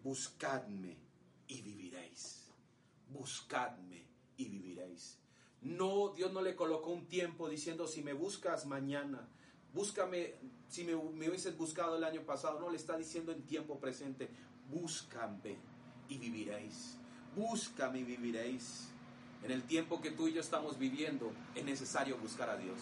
buscadme 0.02 0.96
y 1.46 1.62
viviréis. 1.62 2.46
Buscadme 3.10 4.04
y 4.36 4.48
viviréis. 4.48 5.18
No, 5.62 6.14
Dios 6.14 6.32
no 6.32 6.40
le 6.40 6.56
colocó 6.56 6.90
un 6.90 7.06
tiempo 7.06 7.48
diciendo, 7.48 7.86
si 7.86 8.02
me 8.02 8.14
buscas 8.14 8.64
mañana, 8.66 9.28
búscame, 9.74 10.34
si 10.68 10.84
me, 10.84 10.94
me 10.94 11.28
hubieses 11.28 11.56
buscado 11.56 11.96
el 11.96 12.04
año 12.04 12.22
pasado, 12.22 12.60
no 12.60 12.70
le 12.70 12.76
está 12.76 12.96
diciendo 12.96 13.32
en 13.32 13.42
tiempo 13.42 13.78
presente, 13.78 14.28
búscame 14.70 15.56
y 16.08 16.18
viviréis 16.18 17.00
búscame 17.36 18.00
y 18.00 18.04
viviréis. 18.04 18.88
En 19.42 19.50
el 19.50 19.62
tiempo 19.62 20.00
que 20.00 20.10
tú 20.10 20.28
y 20.28 20.32
yo 20.32 20.40
estamos 20.40 20.78
viviendo, 20.78 21.32
es 21.54 21.64
necesario 21.64 22.18
buscar 22.18 22.50
a 22.50 22.56
Dios. 22.56 22.78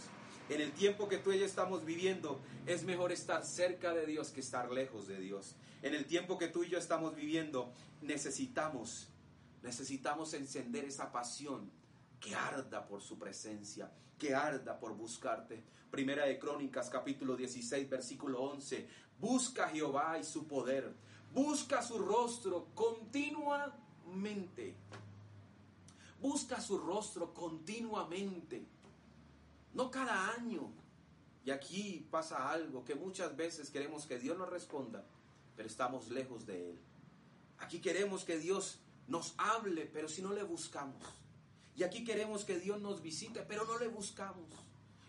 En 0.48 0.60
el 0.60 0.72
tiempo 0.72 1.08
que 1.08 1.18
tú 1.18 1.32
y 1.32 1.38
yo 1.38 1.44
estamos 1.44 1.84
viviendo, 1.84 2.40
es 2.66 2.84
mejor 2.84 3.12
estar 3.12 3.44
cerca 3.44 3.92
de 3.92 4.06
Dios 4.06 4.30
que 4.30 4.40
estar 4.40 4.70
lejos 4.70 5.06
de 5.06 5.20
Dios. 5.20 5.54
En 5.82 5.94
el 5.94 6.06
tiempo 6.06 6.38
que 6.38 6.48
tú 6.48 6.64
y 6.64 6.68
yo 6.68 6.78
estamos 6.78 7.14
viviendo, 7.14 7.72
necesitamos, 8.02 9.08
necesitamos 9.62 10.34
encender 10.34 10.84
esa 10.84 11.12
pasión 11.12 11.70
que 12.20 12.34
arda 12.34 12.86
por 12.86 13.00
su 13.00 13.18
presencia, 13.18 13.90
que 14.18 14.34
arda 14.34 14.78
por 14.78 14.94
buscarte. 14.94 15.62
Primera 15.90 16.26
de 16.26 16.38
Crónicas, 16.38 16.90
capítulo 16.90 17.36
16, 17.36 17.88
versículo 17.88 18.42
11. 18.42 18.88
Busca 19.18 19.66
a 19.66 19.68
Jehová 19.70 20.18
y 20.18 20.24
su 20.24 20.46
poder. 20.46 20.94
Busca 21.32 21.82
su 21.82 21.98
rostro 21.98 22.68
continua 22.74 23.74
mente. 24.14 24.74
Busca 26.20 26.60
su 26.60 26.78
rostro 26.78 27.32
continuamente, 27.32 28.66
no 29.74 29.90
cada 29.90 30.32
año. 30.32 30.72
Y 31.44 31.50
aquí 31.50 32.06
pasa 32.10 32.50
algo 32.50 32.84
que 32.84 32.96
muchas 32.96 33.36
veces 33.36 33.70
queremos 33.70 34.04
que 34.04 34.18
Dios 34.18 34.36
nos 34.36 34.50
responda, 34.50 35.04
pero 35.56 35.68
estamos 35.68 36.08
lejos 36.08 36.44
de 36.44 36.70
Él. 36.70 36.78
Aquí 37.58 37.80
queremos 37.80 38.24
que 38.24 38.36
Dios 38.38 38.80
nos 39.06 39.34
hable, 39.38 39.86
pero 39.86 40.08
si 40.08 40.20
no 40.20 40.32
le 40.32 40.42
buscamos. 40.42 41.02
Y 41.78 41.84
aquí 41.84 42.04
queremos 42.04 42.44
que 42.44 42.58
Dios 42.58 42.80
nos 42.80 43.00
visite, 43.02 43.42
pero 43.42 43.64
no 43.64 43.78
le 43.78 43.86
buscamos. 43.86 44.50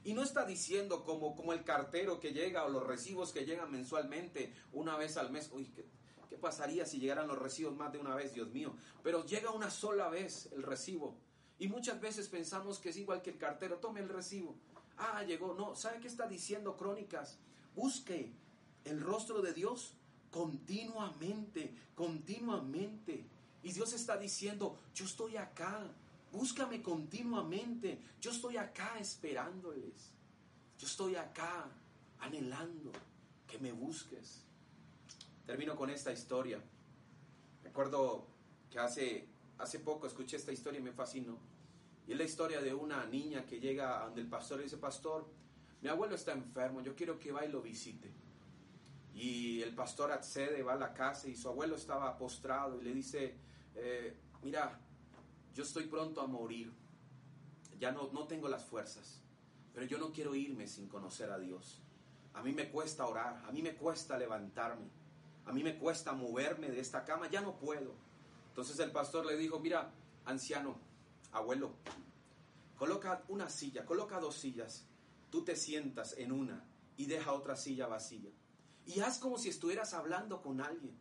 Y 0.03 0.13
no 0.13 0.21
está 0.21 0.45
diciendo 0.45 1.03
como, 1.03 1.35
como 1.35 1.51
el 1.51 1.63
cartero 1.63 2.19
que 2.19 2.31
llega 2.31 2.63
o 2.63 2.69
los 2.69 2.85
recibos 2.85 3.33
que 3.33 3.43
llegan 3.43 3.71
mensualmente 3.71 4.53
una 4.71 4.95
vez 4.95 5.17
al 5.17 5.31
mes. 5.31 5.49
Uy, 5.51 5.65
que 5.65 5.85
¿Qué 6.29 6.37
pasaría 6.37 6.85
si 6.85 6.99
llegaran 6.99 7.27
los 7.27 7.39
recibos 7.39 7.75
más 7.75 7.91
de 7.91 7.97
una 7.97 8.13
vez, 8.13 8.35
Dios 8.35 8.49
mío? 8.49 8.75
Pero 9.01 9.25
llega 9.25 9.49
una 9.49 9.71
sola 9.71 10.09
vez 10.09 10.47
el 10.51 10.61
recibo. 10.61 11.17
Y 11.57 11.67
muchas 11.67 11.99
veces 11.99 12.29
pensamos 12.29 12.77
que 12.77 12.89
es 12.89 12.97
igual 12.97 13.23
que 13.23 13.31
el 13.31 13.39
cartero, 13.39 13.77
tome 13.77 13.99
el 13.99 14.09
recibo. 14.09 14.55
Ah, 14.97 15.23
llegó. 15.23 15.55
No, 15.55 15.75
¿sabe 15.75 15.99
qué 15.99 16.07
está 16.07 16.27
diciendo 16.27 16.77
Crónicas? 16.77 17.39
Busque 17.75 18.31
el 18.85 19.01
rostro 19.01 19.41
de 19.41 19.53
Dios 19.53 19.95
continuamente, 20.29 21.73
continuamente. 21.95 23.25
Y 23.63 23.71
Dios 23.71 23.91
está 23.93 24.17
diciendo, 24.17 24.77
yo 24.93 25.05
estoy 25.05 25.35
acá, 25.35 25.91
búscame 26.31 26.81
continuamente, 26.81 27.99
yo 28.19 28.31
estoy 28.31 28.57
acá 28.57 28.99
esperándoles, 28.99 30.11
yo 30.77 30.87
estoy 30.87 31.15
acá 31.15 31.65
anhelando 32.19 32.91
que 33.47 33.57
me 33.59 33.71
busques. 33.71 34.43
Termino 35.45 35.75
con 35.75 35.89
esta 35.89 36.11
historia. 36.11 36.61
Recuerdo 37.63 38.27
que 38.69 38.79
hace, 38.79 39.27
hace 39.57 39.79
poco 39.79 40.07
escuché 40.07 40.37
esta 40.37 40.51
historia 40.51 40.79
y 40.79 40.83
me 40.83 40.91
fascinó. 40.91 41.37
Y 42.07 42.11
es 42.11 42.17
la 42.17 42.23
historia 42.23 42.61
de 42.61 42.73
una 42.73 43.05
niña 43.05 43.45
que 43.45 43.59
llega 43.59 44.05
donde 44.05 44.21
el 44.21 44.27
pastor 44.27 44.59
y 44.59 44.63
dice, 44.63 44.77
pastor, 44.77 45.27
mi 45.81 45.89
abuelo 45.89 46.15
está 46.15 46.33
enfermo, 46.33 46.81
yo 46.81 46.95
quiero 46.95 47.17
que 47.19 47.31
vaya 47.31 47.47
y 47.47 47.51
lo 47.51 47.61
visite. 47.61 48.11
Y 49.13 49.61
el 49.61 49.73
pastor 49.73 50.11
accede, 50.11 50.63
va 50.63 50.73
a 50.73 50.77
la 50.77 50.93
casa 50.93 51.27
y 51.27 51.35
su 51.35 51.49
abuelo 51.49 51.75
estaba 51.75 52.17
postrado 52.17 52.79
y 52.79 52.83
le 52.83 52.93
dice, 52.93 53.35
eh, 53.75 54.15
mira, 54.41 54.79
yo 55.59 55.63
estoy 55.63 55.87
pronto 55.87 56.21
a 56.21 56.27
morir, 56.27 56.71
ya 57.77 57.91
no, 57.91 58.09
no 58.13 58.27
tengo 58.27 58.47
las 58.47 58.63
fuerzas, 58.63 59.21
pero 59.73 59.85
yo 59.85 59.97
no 59.97 60.11
quiero 60.11 60.33
irme 60.33 60.67
sin 60.67 60.87
conocer 60.87 61.29
a 61.31 61.37
Dios. 61.37 61.81
A 62.33 62.41
mí 62.41 62.53
me 62.53 62.69
cuesta 62.71 63.05
orar, 63.05 63.43
a 63.45 63.51
mí 63.51 63.61
me 63.61 63.75
cuesta 63.75 64.17
levantarme 64.17 64.89
a 65.49 65.51
mí 65.51 65.63
me 65.63 65.79
cuesta 65.79 66.13
moverme 66.13 66.69
de 66.69 66.79
esta 66.79 67.03
cama, 67.03 67.27
ya 67.27 67.41
no 67.41 67.57
puedo. 67.57 67.95
Entonces 68.49 68.77
el 68.79 68.91
pastor 68.91 69.25
le 69.25 69.35
dijo, 69.35 69.59
mira, 69.59 69.91
anciano, 70.25 70.77
abuelo, 71.31 71.73
coloca 72.77 73.23
una 73.29 73.49
silla, 73.49 73.83
coloca 73.83 74.19
dos 74.19 74.35
sillas, 74.35 74.85
tú 75.31 75.43
te 75.43 75.55
sientas 75.55 76.15
en 76.19 76.31
una 76.31 76.63
y 76.97 77.07
deja 77.07 77.33
otra 77.33 77.55
silla 77.55 77.87
vacía. 77.87 78.29
Y 78.85 78.99
haz 78.99 79.17
como 79.17 79.39
si 79.39 79.49
estuvieras 79.49 79.95
hablando 79.95 80.43
con 80.43 80.61
alguien. 80.61 80.95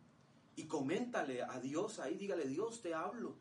Y 0.56 0.64
coméntale 0.64 1.42
a 1.42 1.60
Dios 1.60 1.98
ahí, 1.98 2.16
dígale, 2.16 2.48
Dios 2.48 2.80
te 2.80 2.94
hablo. 2.94 3.36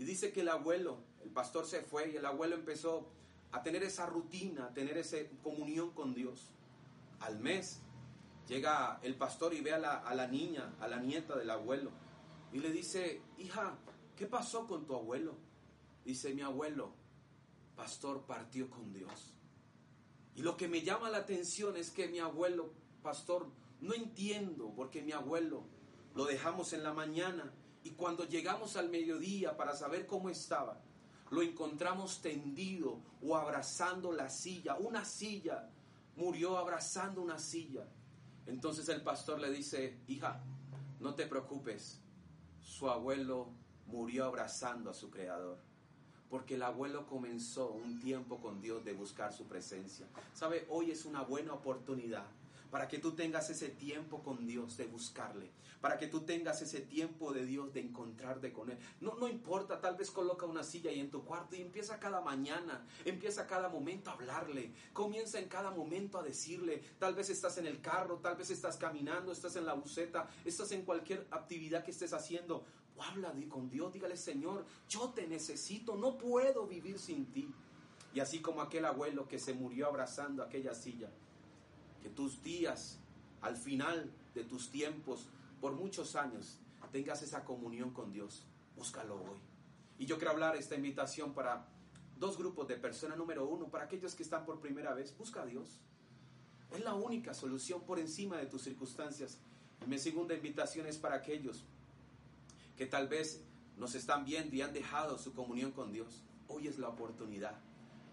Y 0.00 0.04
dice 0.04 0.32
que 0.32 0.40
el 0.40 0.48
abuelo, 0.48 0.98
el 1.22 1.30
pastor 1.30 1.64
se 1.64 1.82
fue 1.82 2.10
y 2.10 2.16
el 2.16 2.26
abuelo 2.26 2.56
empezó 2.56 3.06
a 3.52 3.62
tener 3.62 3.84
esa 3.84 4.06
rutina, 4.06 4.66
a 4.66 4.74
tener 4.74 4.98
esa 4.98 5.18
comunión 5.44 5.92
con 5.92 6.14
Dios. 6.14 6.48
Al 7.20 7.38
mes 7.38 7.80
Llega 8.50 8.98
el 9.04 9.14
pastor 9.14 9.54
y 9.54 9.60
ve 9.60 9.72
a 9.72 9.78
la, 9.78 10.26
niña, 10.26 10.74
a 10.80 10.88
la 10.88 10.98
nieta 10.98 11.36
del 11.36 11.50
abuelo, 11.50 11.92
y 12.52 12.58
le 12.58 12.72
dice, 12.72 13.22
hija, 13.38 13.78
¿qué 14.16 14.26
pasó 14.26 14.66
con 14.66 14.86
tu 14.86 14.96
abuelo? 14.96 15.36
Dice, 16.04 16.34
mi 16.34 16.42
abuelo, 16.42 16.90
pastor, 17.76 18.22
partió 18.26 18.68
con 18.68 18.92
Dios. 18.92 19.36
Y 20.34 20.42
lo 20.42 20.56
que 20.56 20.66
me 20.66 20.82
llama 20.82 21.10
la 21.10 21.18
atención 21.18 21.76
es 21.76 21.92
que 21.92 22.08
mi 22.08 22.18
abuelo, 22.18 22.72
pastor, 23.04 23.46
no 23.80 23.94
entiendo 23.94 24.72
porque 24.74 25.00
mi 25.00 25.12
abuelo 25.12 25.62
lo 26.16 26.24
dejamos 26.24 26.72
en 26.72 26.82
la 26.82 26.92
mañana 26.92 27.52
y 27.82 27.90
cuando 27.90 28.24
llegamos 28.26 28.76
al 28.76 28.90
mediodía 28.90 29.56
para 29.56 29.74
saber 29.74 30.06
cómo 30.06 30.28
estaba, 30.28 30.80
lo 31.30 31.42
encontramos 31.42 32.20
tendido 32.20 33.00
o 33.22 33.36
abrazando 33.36 34.12
la 34.12 34.28
silla, 34.28 34.76
una 34.76 35.04
silla, 35.04 35.70
murió 36.16 36.58
abrazando 36.58 37.22
una 37.22 37.38
silla. 37.38 37.86
Entonces 38.46 38.88
el 38.88 39.02
pastor 39.02 39.40
le 39.40 39.50
dice, 39.50 39.98
hija, 40.08 40.42
no 40.98 41.14
te 41.14 41.26
preocupes, 41.26 42.00
su 42.60 42.90
abuelo 42.90 43.48
murió 43.86 44.26
abrazando 44.26 44.90
a 44.90 44.94
su 44.94 45.10
creador. 45.10 45.58
Porque 46.28 46.54
el 46.54 46.62
abuelo 46.62 47.06
comenzó 47.06 47.70
un 47.72 47.98
tiempo 47.98 48.40
con 48.40 48.60
Dios 48.60 48.84
de 48.84 48.92
buscar 48.92 49.32
su 49.32 49.46
presencia. 49.46 50.06
¿Sabe? 50.34 50.66
Hoy 50.68 50.90
es 50.90 51.04
una 51.04 51.22
buena 51.22 51.54
oportunidad 51.54 52.24
para 52.70 52.88
que 52.88 52.98
tú 52.98 53.12
tengas 53.12 53.50
ese 53.50 53.68
tiempo 53.68 54.22
con 54.22 54.46
Dios 54.46 54.76
de 54.76 54.86
buscarle, 54.86 55.50
para 55.80 55.98
que 55.98 56.06
tú 56.06 56.20
tengas 56.20 56.62
ese 56.62 56.80
tiempo 56.80 57.32
de 57.32 57.44
Dios 57.44 57.72
de 57.72 57.80
encontrarte 57.80 58.52
con 58.52 58.70
Él. 58.70 58.78
No, 59.00 59.14
no 59.16 59.28
importa, 59.28 59.80
tal 59.80 59.96
vez 59.96 60.10
coloca 60.10 60.46
una 60.46 60.62
silla 60.62 60.90
ahí 60.90 61.00
en 61.00 61.10
tu 61.10 61.24
cuarto 61.24 61.56
y 61.56 61.62
empieza 61.62 61.98
cada 61.98 62.20
mañana, 62.20 62.86
empieza 63.04 63.46
cada 63.46 63.68
momento 63.68 64.10
a 64.10 64.14
hablarle, 64.14 64.72
comienza 64.92 65.38
en 65.38 65.48
cada 65.48 65.70
momento 65.70 66.18
a 66.18 66.22
decirle, 66.22 66.82
tal 66.98 67.14
vez 67.14 67.30
estás 67.30 67.58
en 67.58 67.66
el 67.66 67.80
carro, 67.80 68.18
tal 68.18 68.36
vez 68.36 68.50
estás 68.50 68.76
caminando, 68.76 69.32
estás 69.32 69.56
en 69.56 69.66
la 69.66 69.74
buceta, 69.74 70.28
estás 70.44 70.70
en 70.72 70.82
cualquier 70.82 71.26
actividad 71.30 71.84
que 71.84 71.90
estés 71.90 72.12
haciendo. 72.12 72.64
Habla 72.98 73.32
con 73.48 73.70
Dios, 73.70 73.94
dígale, 73.94 74.16
Señor, 74.16 74.66
yo 74.86 75.08
te 75.10 75.26
necesito, 75.26 75.96
no 75.96 76.18
puedo 76.18 76.66
vivir 76.66 76.98
sin 76.98 77.24
ti. 77.32 77.50
Y 78.12 78.20
así 78.20 78.40
como 78.40 78.60
aquel 78.60 78.84
abuelo 78.84 79.26
que 79.26 79.38
se 79.38 79.54
murió 79.54 79.86
abrazando 79.86 80.42
aquella 80.42 80.74
silla, 80.74 81.10
que 82.02 82.08
tus 82.08 82.42
días, 82.42 82.98
al 83.40 83.56
final 83.56 84.10
de 84.34 84.44
tus 84.44 84.70
tiempos, 84.70 85.28
por 85.60 85.72
muchos 85.72 86.16
años, 86.16 86.58
tengas 86.90 87.22
esa 87.22 87.44
comunión 87.44 87.90
con 87.90 88.12
Dios. 88.12 88.44
Búscalo 88.76 89.16
hoy. 89.16 89.38
Y 89.98 90.06
yo 90.06 90.16
quiero 90.16 90.32
hablar 90.32 90.56
esta 90.56 90.74
invitación 90.74 91.34
para 91.34 91.66
dos 92.18 92.38
grupos 92.38 92.68
de 92.68 92.76
personas. 92.76 93.18
Número 93.18 93.46
uno, 93.46 93.68
para 93.68 93.84
aquellos 93.84 94.14
que 94.14 94.22
están 94.22 94.44
por 94.44 94.60
primera 94.60 94.94
vez, 94.94 95.16
busca 95.16 95.42
a 95.42 95.46
Dios. 95.46 95.78
Es 96.72 96.80
la 96.82 96.94
única 96.94 97.34
solución 97.34 97.82
por 97.82 97.98
encima 97.98 98.36
de 98.36 98.46
tus 98.46 98.62
circunstancias. 98.62 99.38
Y 99.84 99.88
mi 99.88 99.98
segunda 99.98 100.34
invitación 100.34 100.86
es 100.86 100.98
para 100.98 101.16
aquellos 101.16 101.64
que 102.76 102.86
tal 102.86 103.08
vez 103.08 103.42
nos 103.76 103.94
están 103.94 104.24
viendo 104.24 104.54
y 104.54 104.62
han 104.62 104.72
dejado 104.72 105.18
su 105.18 105.34
comunión 105.34 105.72
con 105.72 105.92
Dios. 105.92 106.22
Hoy 106.48 106.68
es 106.68 106.78
la 106.78 106.88
oportunidad. 106.88 107.58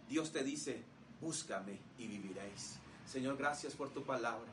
Dios 0.10 0.32
te 0.32 0.44
dice, 0.44 0.84
búscame 1.22 1.80
y 1.98 2.08
viviréis. 2.08 2.80
Señor, 3.08 3.38
gracias 3.38 3.74
por 3.74 3.90
tu 3.90 4.04
palabra. 4.04 4.52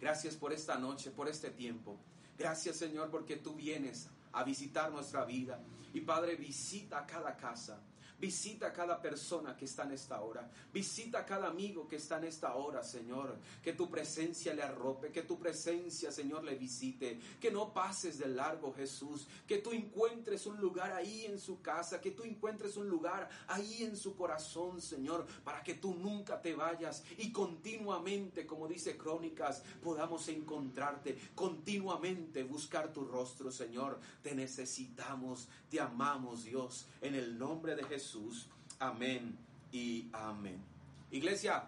Gracias 0.00 0.36
por 0.36 0.52
esta 0.52 0.78
noche, 0.78 1.10
por 1.10 1.28
este 1.28 1.50
tiempo. 1.50 1.96
Gracias, 2.38 2.76
Señor, 2.76 3.10
porque 3.10 3.36
tú 3.36 3.54
vienes 3.54 4.08
a 4.32 4.44
visitar 4.44 4.92
nuestra 4.92 5.24
vida. 5.24 5.58
Y 5.92 6.00
Padre, 6.02 6.36
visita 6.36 7.04
cada 7.06 7.36
casa. 7.36 7.80
Visita 8.18 8.68
a 8.68 8.72
cada 8.72 9.00
persona 9.00 9.54
que 9.54 9.66
está 9.66 9.82
en 9.82 9.92
esta 9.92 10.22
hora. 10.22 10.50
Visita 10.72 11.18
a 11.18 11.26
cada 11.26 11.48
amigo 11.48 11.86
que 11.86 11.96
está 11.96 12.16
en 12.16 12.24
esta 12.24 12.54
hora, 12.54 12.82
Señor. 12.82 13.36
Que 13.62 13.74
tu 13.74 13.90
presencia 13.90 14.54
le 14.54 14.62
arrope, 14.62 15.12
que 15.12 15.22
tu 15.22 15.38
presencia, 15.38 16.10
Señor, 16.10 16.42
le 16.42 16.54
visite. 16.54 17.20
Que 17.38 17.50
no 17.50 17.74
pases 17.74 18.18
de 18.18 18.28
largo, 18.28 18.72
Jesús. 18.72 19.26
Que 19.46 19.58
tú 19.58 19.72
encuentres 19.72 20.46
un 20.46 20.58
lugar 20.58 20.92
ahí 20.92 21.26
en 21.26 21.38
su 21.38 21.60
casa. 21.60 22.00
Que 22.00 22.12
tú 22.12 22.22
encuentres 22.22 22.78
un 22.78 22.88
lugar 22.88 23.28
ahí 23.48 23.82
en 23.82 23.96
su 23.96 24.16
corazón, 24.16 24.80
Señor. 24.80 25.26
Para 25.44 25.62
que 25.62 25.74
tú 25.74 25.94
nunca 25.94 26.40
te 26.40 26.54
vayas 26.54 27.04
y 27.18 27.30
continuamente, 27.32 28.46
como 28.46 28.66
dice 28.66 28.96
Crónicas, 28.96 29.62
podamos 29.82 30.26
encontrarte. 30.28 31.18
Continuamente 31.34 32.44
buscar 32.44 32.94
tu 32.94 33.04
rostro, 33.04 33.52
Señor. 33.52 34.00
Te 34.22 34.34
necesitamos, 34.34 35.48
te 35.70 35.80
amamos, 35.80 36.44
Dios. 36.44 36.86
En 37.02 37.14
el 37.14 37.38
nombre 37.38 37.76
de 37.76 37.84
Jesús. 37.84 38.05
Jesús. 38.06 38.46
Amén 38.78 39.36
y 39.72 40.08
amén. 40.12 40.62
Iglesia, 41.10 41.64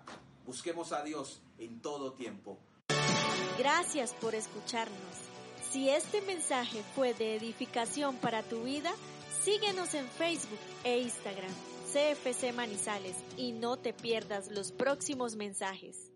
busquemos 0.47 0.93
a 0.93 1.03
Dios 1.03 1.41
en 1.59 1.81
todo 1.81 2.13
tiempo. 2.13 2.59
Gracias 3.59 4.15
por 4.15 4.37
escucharnos. 4.37 5.17
Si 5.73 5.91
este 5.91 6.23
mensaje 6.23 6.85
fue 6.95 7.13
de 7.13 7.35
edificación 7.35 8.17
para 8.19 8.45
tu 8.45 8.63
vida, 8.63 8.93
síguenos 9.43 9.95
en 9.95 10.07
Facebook 10.07 10.61
e 10.85 11.01
Instagram, 11.01 11.51
CFC 11.93 12.53
Manizales, 12.55 13.17
y 13.37 13.51
no 13.51 13.77
te 13.77 13.93
pierdas 13.93 14.49
los 14.53 14.71
próximos 14.71 15.35
mensajes. 15.35 16.13